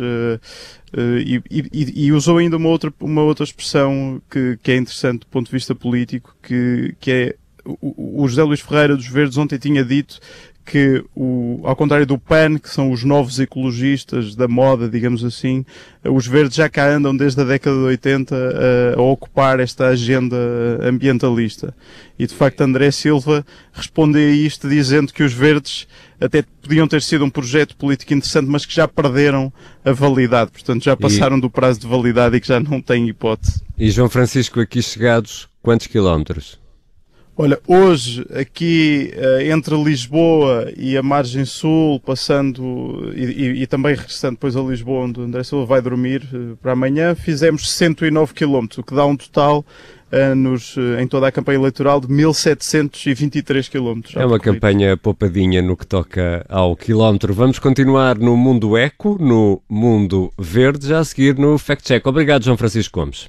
e, 1.25 1.41
e, 1.49 2.05
e, 2.05 2.11
usou 2.11 2.39
ainda 2.39 2.57
uma 2.57 2.67
outra, 2.67 2.93
uma 2.99 3.21
outra 3.21 3.45
expressão 3.45 4.21
que, 4.29 4.59
que 4.61 4.73
é 4.73 4.75
interessante 4.75 5.21
do 5.21 5.27
ponto 5.27 5.45
de 5.45 5.53
vista 5.53 5.73
político, 5.73 6.35
que, 6.43 6.93
que 6.99 7.09
é 7.09 7.35
o 7.65 8.27
José 8.27 8.43
Luís 8.43 8.59
Ferreira 8.59 8.95
dos 8.95 9.07
Verdes 9.07 9.37
ontem 9.37 9.57
tinha 9.57 9.83
dito 9.83 10.19
que, 10.65 11.03
o, 11.15 11.59
ao 11.63 11.75
contrário 11.75 12.05
do 12.05 12.17
PAN, 12.17 12.57
que 12.57 12.69
são 12.69 12.91
os 12.91 13.03
novos 13.03 13.39
ecologistas 13.39 14.35
da 14.35 14.47
moda, 14.47 14.87
digamos 14.87 15.23
assim, 15.23 15.65
os 16.03 16.25
verdes 16.25 16.55
já 16.55 16.69
cá 16.69 16.89
andam 16.89 17.15
desde 17.15 17.41
a 17.41 17.43
década 17.43 17.75
de 17.75 17.83
80 17.83 18.35
a, 18.35 18.99
a 18.99 19.01
ocupar 19.01 19.59
esta 19.59 19.87
agenda 19.87 20.37
ambientalista. 20.81 21.75
E 22.17 22.25
de 22.25 22.33
facto 22.33 22.61
André 22.61 22.91
Silva 22.91 23.45
responde 23.73 24.17
a 24.17 24.29
isto 24.29 24.69
dizendo 24.69 25.11
que 25.11 25.23
os 25.23 25.33
verdes 25.33 25.87
até 26.19 26.43
podiam 26.61 26.87
ter 26.87 27.01
sido 27.01 27.25
um 27.25 27.29
projeto 27.29 27.75
político 27.75 28.13
interessante, 28.13 28.47
mas 28.47 28.65
que 28.65 28.73
já 28.73 28.87
perderam 28.87 29.51
a 29.83 29.91
validade. 29.91 30.51
Portanto, 30.51 30.83
já 30.83 30.95
passaram 30.95 31.37
e... 31.37 31.41
do 31.41 31.49
prazo 31.49 31.81
de 31.81 31.87
validade 31.87 32.37
e 32.37 32.41
que 32.41 32.47
já 32.47 32.59
não 32.59 32.81
têm 32.81 33.09
hipótese. 33.09 33.61
E 33.77 33.91
João 33.91 34.09
Francisco, 34.09 34.61
aqui 34.61 34.81
chegados, 34.81 35.49
quantos 35.61 35.87
quilómetros? 35.87 36.62
Olha, 37.35 37.59
hoje 37.67 38.23
aqui 38.35 39.11
uh, 39.15 39.41
entre 39.51 39.75
Lisboa 39.83 40.71
e 40.77 40.95
a 40.95 41.01
margem 41.01 41.45
sul, 41.45 41.99
passando 41.99 43.11
e, 43.15 43.23
e, 43.23 43.63
e, 43.63 43.67
também 43.67 43.95
regressando 43.95 44.33
depois 44.33 44.55
a 44.55 44.61
Lisboa, 44.61 45.05
onde 45.05 45.19
o 45.19 45.23
André 45.23 45.43
Silva 45.43 45.65
vai 45.65 45.81
dormir 45.81 46.21
uh, 46.31 46.55
para 46.57 46.73
amanhã, 46.73 47.15
fizemos 47.15 47.71
109 47.71 48.35
km, 48.35 48.67
o 48.77 48.83
que 48.83 48.93
dá 48.93 49.03
um 49.03 49.15
total 49.15 49.65
uh, 50.11 50.35
nos, 50.35 50.75
em 51.01 51.07
toda 51.07 51.27
a 51.27 51.31
campanha 51.31 51.57
eleitoral 51.57 51.99
de 51.99 52.07
1723 52.07 53.67
km. 53.67 54.01
É 54.15 54.25
uma 54.27 54.39
campanha 54.39 54.95
poupadinha 54.95 55.59
no 55.63 55.75
que 55.75 55.87
toca 55.87 56.45
ao 56.47 56.75
quilómetro. 56.75 57.33
Vamos 57.33 57.57
continuar 57.57 58.15
no 58.15 58.37
mundo 58.37 58.77
eco, 58.77 59.17
no 59.19 59.59
mundo 59.67 60.31
verde, 60.37 60.87
já 60.87 60.99
a 60.99 61.03
seguir 61.03 61.35
no 61.35 61.57
Fact 61.57 61.83
Check. 61.83 62.05
Obrigado, 62.05 62.45
João 62.45 62.57
Francisco 62.57 62.99
Gomes. 62.99 63.27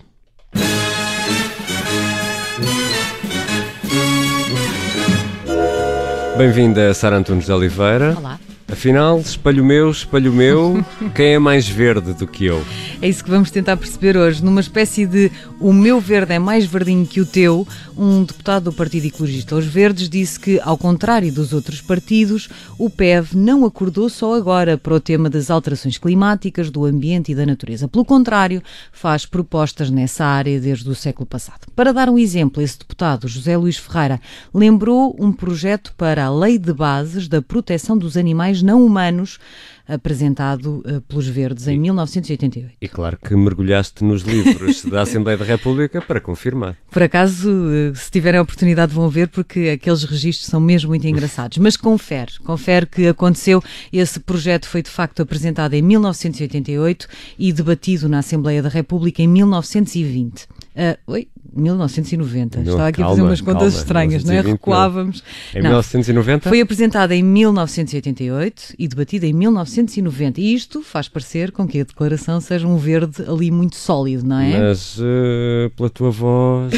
Bem-vinda, 6.36 6.92
Sara 6.92 7.16
Antunes 7.16 7.46
de 7.46 7.52
Oliveira. 7.52 8.16
Olá. 8.18 8.40
Afinal, 8.66 9.20
espelho 9.20 9.64
meu, 9.64 9.90
espelho 9.90 10.32
meu, 10.32 10.84
quem 11.14 11.34
é 11.34 11.38
mais 11.38 11.68
verde 11.68 12.12
do 12.14 12.26
que 12.26 12.46
eu? 12.46 12.60
É 13.00 13.08
isso 13.08 13.22
que 13.22 13.30
vamos 13.30 13.50
tentar 13.50 13.76
perceber 13.76 14.16
hoje. 14.16 14.42
Numa 14.42 14.60
espécie 14.60 15.06
de 15.06 15.30
o 15.60 15.72
meu 15.72 16.00
verde 16.00 16.32
é 16.32 16.38
mais 16.38 16.64
verdinho 16.64 17.06
que 17.06 17.20
o 17.20 17.26
teu, 17.26 17.68
um 17.96 18.24
deputado 18.24 18.64
do 18.64 18.72
Partido 18.72 19.06
Ecologista 19.06 19.56
Os 19.56 19.66
Verdes 19.66 20.08
disse 20.08 20.38
que, 20.38 20.60
ao 20.60 20.76
contrário 20.76 21.32
dos 21.32 21.52
outros 21.52 21.80
partidos, 21.80 22.48
o 22.78 22.90
PEV 22.90 23.34
não 23.36 23.64
acordou 23.64 24.08
só 24.08 24.34
agora 24.34 24.76
para 24.76 24.94
o 24.94 25.00
tema 25.00 25.30
das 25.30 25.50
alterações 25.50 25.98
climáticas, 25.98 26.70
do 26.70 26.84
ambiente 26.84 27.32
e 27.32 27.34
da 27.34 27.46
natureza. 27.46 27.88
Pelo 27.88 28.04
contrário, 28.04 28.62
faz 28.92 29.26
propostas 29.26 29.90
nessa 29.90 30.24
área 30.24 30.60
desde 30.60 30.88
o 30.88 30.94
século 30.94 31.26
passado. 31.26 31.66
Para 31.74 31.92
dar 31.92 32.08
um 32.08 32.18
exemplo, 32.18 32.62
esse 32.62 32.78
deputado, 32.78 33.28
José 33.28 33.56
Luís 33.56 33.76
Ferreira, 33.76 34.20
lembrou 34.52 35.16
um 35.18 35.32
projeto 35.32 35.94
para 35.96 36.24
a 36.24 36.34
Lei 36.34 36.58
de 36.58 36.72
Bases 36.72 37.28
da 37.28 37.40
Proteção 37.40 37.96
dos 37.96 38.16
Animais 38.16 38.62
não 38.62 38.84
humanos, 38.84 39.38
apresentado 39.86 40.82
uh, 40.86 41.00
pelos 41.02 41.26
Verdes 41.26 41.68
em 41.68 41.76
e, 41.76 41.78
1988. 41.78 42.76
E 42.80 42.88
claro 42.88 43.18
que 43.18 43.34
mergulhaste 43.36 44.02
nos 44.02 44.22
livros 44.22 44.84
da 44.84 45.02
Assembleia 45.02 45.36
da 45.36 45.44
República 45.44 46.00
para 46.00 46.20
confirmar. 46.20 46.76
Por 46.90 47.02
acaso, 47.02 47.50
uh, 47.50 47.94
se 47.94 48.10
tiverem 48.10 48.38
a 48.38 48.42
oportunidade, 48.42 48.94
vão 48.94 49.08
ver, 49.08 49.28
porque 49.28 49.68
aqueles 49.68 50.04
registros 50.04 50.48
são 50.48 50.60
mesmo 50.60 50.90
muito 50.90 51.06
engraçados. 51.06 51.58
Mas 51.58 51.76
confere, 51.76 52.32
confere 52.44 52.86
que 52.86 53.06
aconteceu. 53.06 53.62
Esse 53.92 54.18
projeto 54.20 54.66
foi 54.66 54.82
de 54.82 54.90
facto 54.90 55.20
apresentado 55.22 55.74
em 55.74 55.82
1988 55.82 57.06
e 57.38 57.52
debatido 57.52 58.08
na 58.08 58.18
Assembleia 58.18 58.62
da 58.62 58.68
República 58.68 59.22
em 59.22 59.28
1920. 59.28 60.42
Uh, 60.42 60.46
eh, 60.76 60.98
oi, 61.06 61.28
1990. 61.54 62.58
Não, 62.58 62.64
Estava 62.64 62.88
aqui 62.88 62.98
calma, 62.98 63.08
a 63.08 63.16
fazer 63.16 63.22
umas 63.22 63.40
contas 63.40 63.60
calma, 63.60 63.78
estranhas, 63.78 64.24
não 64.24 64.34
é? 64.34 64.40
Recuávamos. 64.40 65.22
Em 65.54 65.62
não. 65.62 65.70
1990? 65.70 66.48
Foi 66.48 66.60
apresentada 66.60 67.14
em 67.14 67.22
1988 67.22 68.74
e 68.78 68.88
debatida 68.88 69.26
em 69.26 69.32
1990. 69.32 70.40
E 70.40 70.54
isto 70.54 70.82
faz 70.82 71.08
parecer 71.08 71.52
com 71.52 71.66
que 71.66 71.80
a 71.80 71.84
declaração 71.84 72.40
seja 72.40 72.66
um 72.66 72.76
verde 72.76 73.22
ali 73.28 73.50
muito 73.50 73.76
sólido, 73.76 74.26
não 74.26 74.38
é? 74.38 74.58
Mas 74.58 74.98
uh, 74.98 75.70
pela 75.76 75.90
tua 75.90 76.10
voz, 76.10 76.72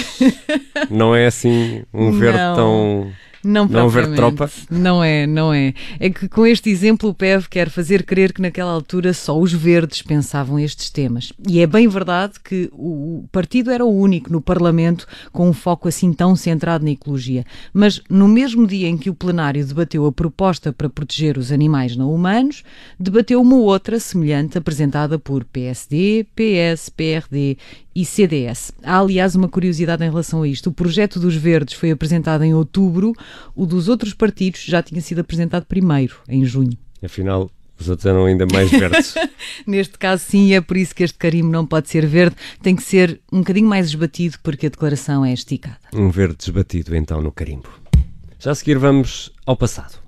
não 0.90 1.14
é 1.14 1.26
assim 1.26 1.82
um 1.92 2.12
verde 2.12 2.38
não. 2.38 2.54
tão 2.54 3.12
não, 3.46 3.66
não 3.66 3.86
haver 3.86 4.14
tropa? 4.14 4.50
Não 4.70 5.02
é, 5.02 5.26
não 5.26 5.52
é. 5.52 5.72
É 6.00 6.10
que 6.10 6.28
com 6.28 6.46
este 6.46 6.68
exemplo 6.68 7.10
o 7.10 7.14
PEV 7.14 7.48
quer 7.48 7.70
fazer 7.70 8.02
crer 8.02 8.32
que 8.32 8.42
naquela 8.42 8.72
altura 8.72 9.12
só 9.12 9.38
os 9.38 9.52
verdes 9.52 10.02
pensavam 10.02 10.58
estes 10.58 10.90
temas. 10.90 11.32
E 11.48 11.60
é 11.60 11.66
bem 11.66 11.86
verdade 11.86 12.34
que 12.42 12.68
o 12.72 13.24
partido 13.30 13.70
era 13.70 13.84
o 13.84 13.96
único 13.96 14.32
no 14.32 14.40
Parlamento 14.40 15.06
com 15.32 15.48
um 15.48 15.52
foco 15.52 15.88
assim 15.88 16.12
tão 16.12 16.34
centrado 16.34 16.84
na 16.84 16.90
ecologia. 16.90 17.44
Mas 17.72 18.02
no 18.10 18.26
mesmo 18.26 18.66
dia 18.66 18.88
em 18.88 18.98
que 18.98 19.10
o 19.10 19.14
plenário 19.14 19.64
debateu 19.64 20.04
a 20.06 20.12
proposta 20.12 20.72
para 20.72 20.90
proteger 20.90 21.38
os 21.38 21.52
animais 21.52 21.96
não 21.96 22.12
humanos, 22.12 22.64
debateu 22.98 23.40
uma 23.40 23.56
outra 23.56 24.00
semelhante 24.00 24.58
apresentada 24.58 25.18
por 25.18 25.44
PSD, 25.44 26.26
PS, 26.34 26.88
PRD 26.88 27.56
e 27.96 28.04
CDS. 28.04 28.72
Há, 28.82 28.98
aliás, 28.98 29.34
uma 29.34 29.48
curiosidade 29.48 30.04
em 30.04 30.10
relação 30.10 30.42
a 30.42 30.48
isto. 30.48 30.68
O 30.68 30.72
projeto 30.72 31.18
dos 31.18 31.34
Verdes 31.34 31.72
foi 31.72 31.90
apresentado 31.90 32.44
em 32.44 32.52
outubro, 32.52 33.14
o 33.54 33.64
dos 33.64 33.88
outros 33.88 34.12
partidos 34.12 34.62
já 34.62 34.82
tinha 34.82 35.00
sido 35.00 35.20
apresentado 35.20 35.64
primeiro, 35.64 36.16
em 36.28 36.44
junho. 36.44 36.76
Afinal, 37.02 37.50
os 37.80 37.88
outros 37.88 38.04
eram 38.04 38.26
ainda 38.26 38.46
mais 38.52 38.70
verdes. 38.70 39.14
Neste 39.66 39.98
caso, 39.98 40.22
sim, 40.28 40.52
é 40.52 40.60
por 40.60 40.76
isso 40.76 40.94
que 40.94 41.04
este 41.04 41.16
carimbo 41.16 41.50
não 41.50 41.64
pode 41.64 41.88
ser 41.88 42.04
verde, 42.04 42.36
tem 42.62 42.76
que 42.76 42.82
ser 42.82 43.18
um 43.32 43.38
bocadinho 43.38 43.66
mais 43.66 43.86
esbatido, 43.86 44.36
porque 44.42 44.66
a 44.66 44.68
declaração 44.68 45.24
é 45.24 45.32
esticada. 45.32 45.78
Um 45.94 46.10
verde 46.10 46.36
esbatido, 46.40 46.94
então, 46.94 47.22
no 47.22 47.32
carimbo. 47.32 47.70
Já 48.38 48.50
a 48.50 48.54
seguir, 48.54 48.76
vamos 48.76 49.32
ao 49.46 49.56
passado. 49.56 49.98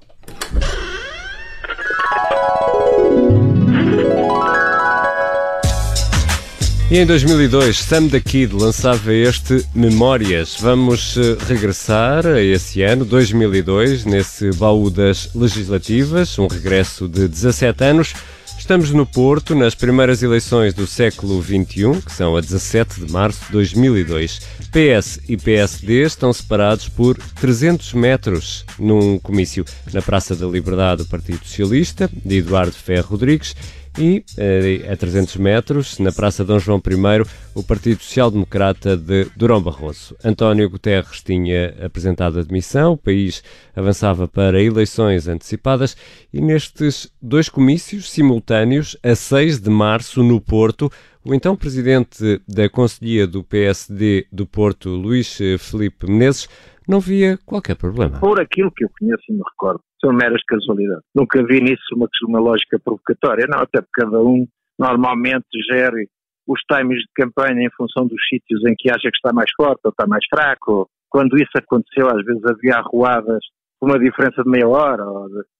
E 6.90 6.96
em 6.96 7.04
2002, 7.04 7.80
Sam 7.80 8.08
the 8.08 8.18
Kid 8.18 8.54
lançava 8.54 9.12
este 9.12 9.62
Memórias. 9.74 10.56
Vamos 10.58 11.18
eh, 11.18 11.36
regressar 11.46 12.26
a 12.26 12.40
esse 12.40 12.80
ano, 12.80 13.04
2002, 13.04 14.06
nesse 14.06 14.50
baú 14.52 14.88
das 14.88 15.34
legislativas, 15.34 16.38
um 16.38 16.46
regresso 16.46 17.06
de 17.06 17.28
17 17.28 17.84
anos. 17.84 18.14
Estamos 18.58 18.90
no 18.90 19.04
Porto, 19.04 19.54
nas 19.54 19.74
primeiras 19.74 20.22
eleições 20.22 20.72
do 20.72 20.86
século 20.86 21.42
XXI, 21.42 22.00
que 22.04 22.12
são 22.12 22.34
a 22.34 22.40
17 22.40 23.04
de 23.04 23.12
março 23.12 23.44
de 23.46 23.52
2002. 23.52 24.40
PS 24.72 25.20
e 25.28 25.36
PSD 25.36 26.04
estão 26.04 26.32
separados 26.32 26.88
por 26.88 27.18
300 27.38 27.92
metros 27.92 28.64
num 28.78 29.18
comício 29.18 29.62
na 29.92 30.00
Praça 30.00 30.34
da 30.34 30.46
Liberdade 30.46 31.02
do 31.02 31.08
Partido 31.08 31.40
Socialista, 31.44 32.10
de 32.24 32.38
Eduardo 32.38 32.72
Ferro 32.72 33.10
Rodrigues, 33.10 33.54
e 33.98 34.24
eh, 34.36 34.90
a 34.92 34.96
300 34.96 35.36
metros, 35.36 35.98
na 35.98 36.12
Praça 36.12 36.44
Dom 36.44 36.58
João 36.58 36.78
I, 36.78 37.28
o 37.54 37.62
Partido 37.64 38.00
Social 38.00 38.30
Democrata 38.30 38.96
de 38.96 39.26
Durão 39.36 39.60
Barroso. 39.60 40.16
António 40.24 40.70
Guterres 40.70 41.22
tinha 41.22 41.74
apresentado 41.84 42.38
a 42.38 42.42
demissão, 42.42 42.92
o 42.92 42.96
país 42.96 43.42
avançava 43.74 44.28
para 44.28 44.62
eleições 44.62 45.26
antecipadas 45.26 45.96
e 46.32 46.40
nestes 46.40 47.12
dois 47.20 47.48
comícios 47.48 48.10
simultâneos, 48.10 48.96
a 49.02 49.14
6 49.14 49.60
de 49.60 49.70
março, 49.70 50.22
no 50.22 50.40
Porto, 50.40 50.90
o 51.24 51.34
então 51.34 51.56
presidente 51.56 52.40
da 52.46 52.68
Conselhia 52.68 53.26
do 53.26 53.42
PSD 53.42 54.26
do 54.30 54.46
Porto, 54.46 54.90
Luís 54.90 55.38
Felipe 55.58 56.08
Menezes, 56.08 56.48
não 56.86 57.00
via 57.00 57.38
qualquer 57.44 57.74
problema. 57.74 58.18
Por 58.18 58.40
aquilo 58.40 58.70
que 58.70 58.84
eu 58.84 58.90
conheço 58.98 59.24
e 59.28 59.32
me 59.32 59.42
recordo, 59.50 59.82
são 60.00 60.12
meras 60.12 60.42
casualidades. 60.46 61.04
Nunca 61.14 61.42
vi 61.44 61.60
nisso 61.60 61.94
uma, 61.94 62.08
uma 62.26 62.40
lógica 62.40 62.78
provocatória, 62.78 63.46
não, 63.48 63.60
até 63.60 63.80
porque 63.80 64.02
cada 64.02 64.20
um 64.20 64.46
normalmente 64.78 65.46
gere 65.70 66.08
os 66.46 66.60
timings 66.70 67.02
de 67.02 67.10
campanha 67.14 67.66
em 67.66 67.70
função 67.76 68.06
dos 68.06 68.20
sítios 68.28 68.64
em 68.66 68.74
que 68.76 68.90
acha 68.90 69.10
que 69.10 69.16
está 69.16 69.32
mais 69.32 69.50
forte 69.54 69.80
ou 69.84 69.90
está 69.90 70.06
mais 70.06 70.24
fraco. 70.30 70.88
Quando 71.10 71.36
isso 71.36 71.50
aconteceu, 71.56 72.08
às 72.08 72.24
vezes 72.24 72.42
havia 72.44 72.76
arruadas 72.76 73.40
com 73.78 73.86
uma 73.86 73.98
diferença 73.98 74.42
de 74.42 74.50
meia 74.50 74.66
hora, 74.66 75.04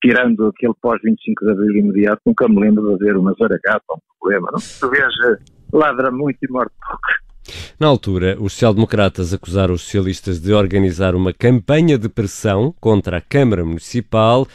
tirando 0.02 0.46
aquele 0.48 0.74
pós-25 0.80 1.44
de 1.44 1.50
abril 1.50 1.76
imediato, 1.76 2.20
nunca 2.26 2.48
me 2.48 2.60
lembro 2.60 2.86
de 2.88 2.94
haver 2.94 3.16
uma 3.16 3.32
zaragata 3.34 3.84
ou 3.88 3.96
um 3.96 4.18
problema. 4.18 4.48
Não? 4.52 4.58
Tu 4.58 4.90
vês, 4.90 5.14
ladra 5.72 6.10
muito 6.10 6.38
e 6.42 6.50
morre 6.50 6.70
pouco. 6.86 7.27
Na 7.80 7.86
altura, 7.86 8.36
os 8.40 8.54
social-democratas 8.54 9.32
acusaram 9.32 9.72
os 9.72 9.82
socialistas 9.82 10.40
de 10.40 10.52
organizar 10.52 11.14
uma 11.14 11.32
campanha 11.32 11.96
de 11.96 12.08
pressão 12.08 12.74
contra 12.80 13.18
a 13.18 13.20
Câmara 13.20 13.64
Municipal, 13.64 14.48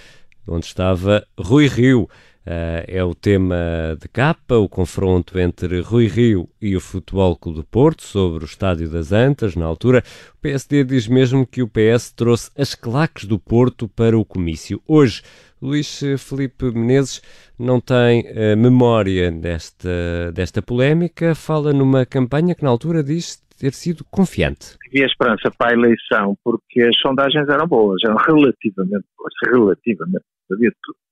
onde 0.45 0.65
estava 0.65 1.25
Rui 1.39 1.67
Rio. 1.67 2.09
Uh, 2.45 2.83
é 2.87 3.01
o 3.01 3.15
tema 3.15 3.55
de 4.01 4.09
capa, 4.09 4.55
o 4.57 4.67
confronto 4.67 5.39
entre 5.39 5.79
Rui 5.79 6.07
Rio 6.07 6.49
e 6.61 6.75
o 6.75 6.81
Futebol 6.81 7.37
Clube 7.37 7.59
do 7.59 7.63
Porto 7.63 8.03
sobre 8.03 8.43
o 8.43 8.45
Estádio 8.45 8.89
das 8.89 9.13
Antas. 9.13 9.55
Na 9.55 9.65
altura, 9.65 10.03
o 10.33 10.41
PSD 10.41 10.83
diz 10.83 11.07
mesmo 11.07 11.47
que 11.47 11.61
o 11.61 11.69
PS 11.69 12.11
trouxe 12.11 12.51
as 12.57 12.75
claques 12.75 13.23
do 13.23 13.39
Porto 13.39 13.87
para 13.87 14.17
o 14.17 14.25
comício. 14.25 14.81
Hoje, 14.85 15.21
Luís 15.61 16.01
Felipe 16.19 16.69
Menezes 16.71 17.21
não 17.57 17.79
tem 17.79 18.21
uh, 18.21 18.57
memória 18.57 19.31
desta, 19.31 20.29
desta 20.33 20.61
polémica, 20.61 21.33
fala 21.33 21.71
numa 21.71 22.05
campanha 22.05 22.53
que 22.53 22.63
na 22.63 22.69
altura 22.69 23.01
diz 23.01 23.41
ter 23.57 23.71
sido 23.71 24.03
confiante. 24.11 24.75
Havia 24.89 25.05
esperança 25.05 25.49
para 25.57 25.71
a 25.71 25.73
eleição 25.73 26.35
porque 26.43 26.81
as 26.81 26.97
sondagens 26.99 27.47
eram 27.47 27.65
boas, 27.65 28.01
eram 28.03 28.17
relativamente 28.17 29.05
boas, 29.17 29.33
relativamente, 29.45 30.25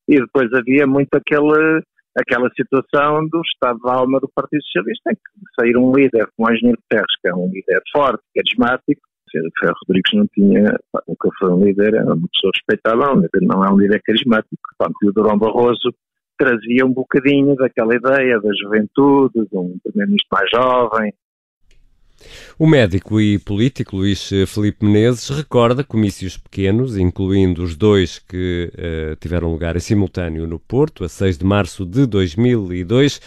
E 0.08 0.20
depois 0.20 0.52
havia 0.54 0.86
muito 0.86 1.14
aquele, 1.14 1.82
aquela 2.18 2.50
situação 2.56 3.28
do 3.28 3.42
estado 3.42 3.80
de 3.80 3.90
alma 3.90 4.20
do 4.20 4.30
Partido 4.34 4.64
Socialista, 4.64 5.12
em 5.12 5.16
que 5.16 5.22
sair 5.60 5.78
um 5.78 5.94
líder 5.94 6.28
como 6.36 6.50
o 6.50 6.54
Engenheiro 6.54 6.82
Terres, 6.90 7.16
que 7.22 7.30
é 7.30 7.34
um 7.34 7.50
líder 7.52 7.82
forte, 7.94 8.24
carismático, 8.36 9.02
o 9.34 9.60
Ferro 9.60 9.76
Rodrigues 9.88 10.14
não 10.14 10.28
tinha, 10.34 10.78
nunca 11.08 11.30
foi 11.40 11.52
um 11.52 11.64
líder, 11.64 11.94
era 11.94 12.14
uma 12.14 12.28
pessoa 12.28 12.52
respeitável, 12.54 13.30
não 13.42 13.64
é 13.64 13.72
um 13.72 13.78
líder 13.78 14.02
carismático. 14.04 14.58
Portanto, 14.78 14.98
o 15.04 15.12
Durão 15.14 15.38
Barroso 15.38 15.94
trazia 16.38 16.86
um 16.86 16.92
bocadinho 16.92 17.56
daquela 17.56 17.96
ideia 17.96 18.40
da 18.40 18.50
juventude, 18.62 19.48
de 19.48 19.58
um 19.58 19.78
primeiro-ministro 19.84 20.30
mais 20.34 20.50
jovem. 20.50 21.14
O 22.64 22.68
médico 22.68 23.20
e 23.20 23.40
político 23.40 23.98
Luís 23.98 24.30
Felipe 24.46 24.86
Menezes 24.86 25.36
recorda 25.36 25.84
comícios 25.84 26.38
pequenos, 26.38 26.96
incluindo 26.96 27.64
os 27.64 27.76
dois 27.76 28.20
que 28.20 28.72
uh, 28.76 29.16
tiveram 29.16 29.52
lugar 29.52 29.76
em 29.76 29.80
simultâneo 29.80 30.46
no 30.46 30.60
Porto, 30.60 31.04
a 31.04 31.10
6 31.10 31.40
de 31.40 31.44
março 31.44 31.84
de 31.88 32.06
2002 32.06 33.20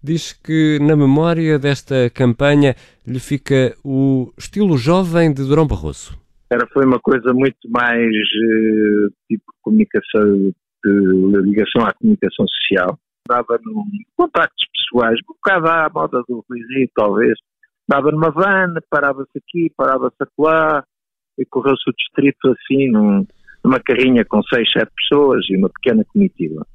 diz 0.00 0.32
que 0.32 0.78
na 0.80 0.94
memória 0.94 1.58
desta 1.58 2.08
campanha 2.10 2.76
lhe 3.04 3.18
fica 3.18 3.74
o 3.84 4.32
estilo 4.38 4.78
jovem 4.78 5.34
de 5.34 5.42
Durão 5.42 5.66
Barroso. 5.66 6.16
Era, 6.48 6.64
foi 6.68 6.86
uma 6.86 7.00
coisa 7.00 7.34
muito 7.34 7.68
mais 7.68 8.06
uh, 8.06 9.12
tipo 9.26 9.52
comunicação, 9.62 10.52
de 10.84 11.40
ligação 11.42 11.84
à 11.84 11.92
comunicação 11.92 12.46
social. 12.46 12.96
Dava 13.28 13.58
num 13.64 13.82
contactos 14.16 14.64
pessoais, 14.72 15.18
um 15.28 15.34
bocado 15.34 15.66
à 15.66 15.90
moda 15.92 16.22
do 16.28 16.44
Luizinho, 16.48 16.88
talvez. 16.94 17.36
Dava 17.88 18.10
numa 18.10 18.30
van, 18.30 18.74
parava-se 18.90 19.38
aqui, 19.38 19.72
parava-se 19.76 20.16
acolá, 20.20 20.84
e 21.38 21.44
correu-se 21.44 21.88
o 21.88 21.92
distrito 21.92 22.48
assim, 22.48 22.90
num, 22.90 23.26
uma 23.64 23.80
carrinha 23.80 24.24
com 24.24 24.42
seis, 24.42 24.70
sete 24.72 24.90
pessoas 24.96 25.44
e 25.50 25.56
uma 25.56 25.68
pequena 25.68 26.04
comitiva. 26.12 26.66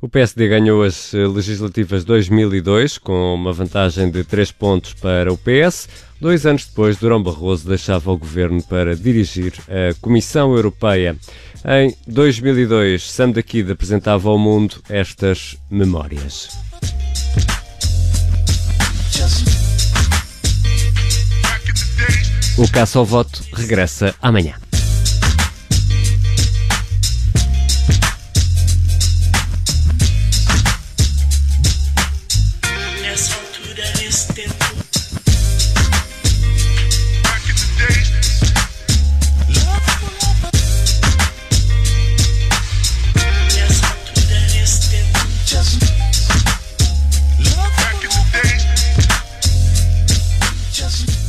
O 0.00 0.08
PSD 0.08 0.48
ganhou 0.48 0.82
as 0.82 1.12
eh, 1.12 1.26
legislativas 1.26 2.02
2002 2.02 2.96
com 2.96 3.34
uma 3.34 3.52
vantagem 3.52 4.10
de 4.10 4.24
3 4.24 4.52
pontos 4.52 4.94
para 4.94 5.30
o 5.30 5.36
PS. 5.36 5.86
Dois 6.18 6.46
anos 6.46 6.66
depois, 6.66 6.98
Durão 6.98 7.22
Barroso 7.22 7.68
deixava 7.68 8.10
o 8.10 8.16
governo 8.16 8.62
para 8.62 8.96
dirigir 8.96 9.52
a 9.68 9.94
Comissão 10.00 10.54
Europeia. 10.54 11.14
Em 11.62 11.94
2002, 12.06 13.10
Sam 13.10 13.32
da 13.32 13.42
Kid 13.42 13.70
apresentava 13.70 14.30
ao 14.30 14.38
mundo 14.38 14.76
estas 14.88 15.58
memórias. 15.70 16.48
O 22.60 22.70
Caça 22.70 22.98
ao 22.98 23.06
Voto 23.06 23.42
regressa 23.54 24.14
amanhã. 24.20 24.52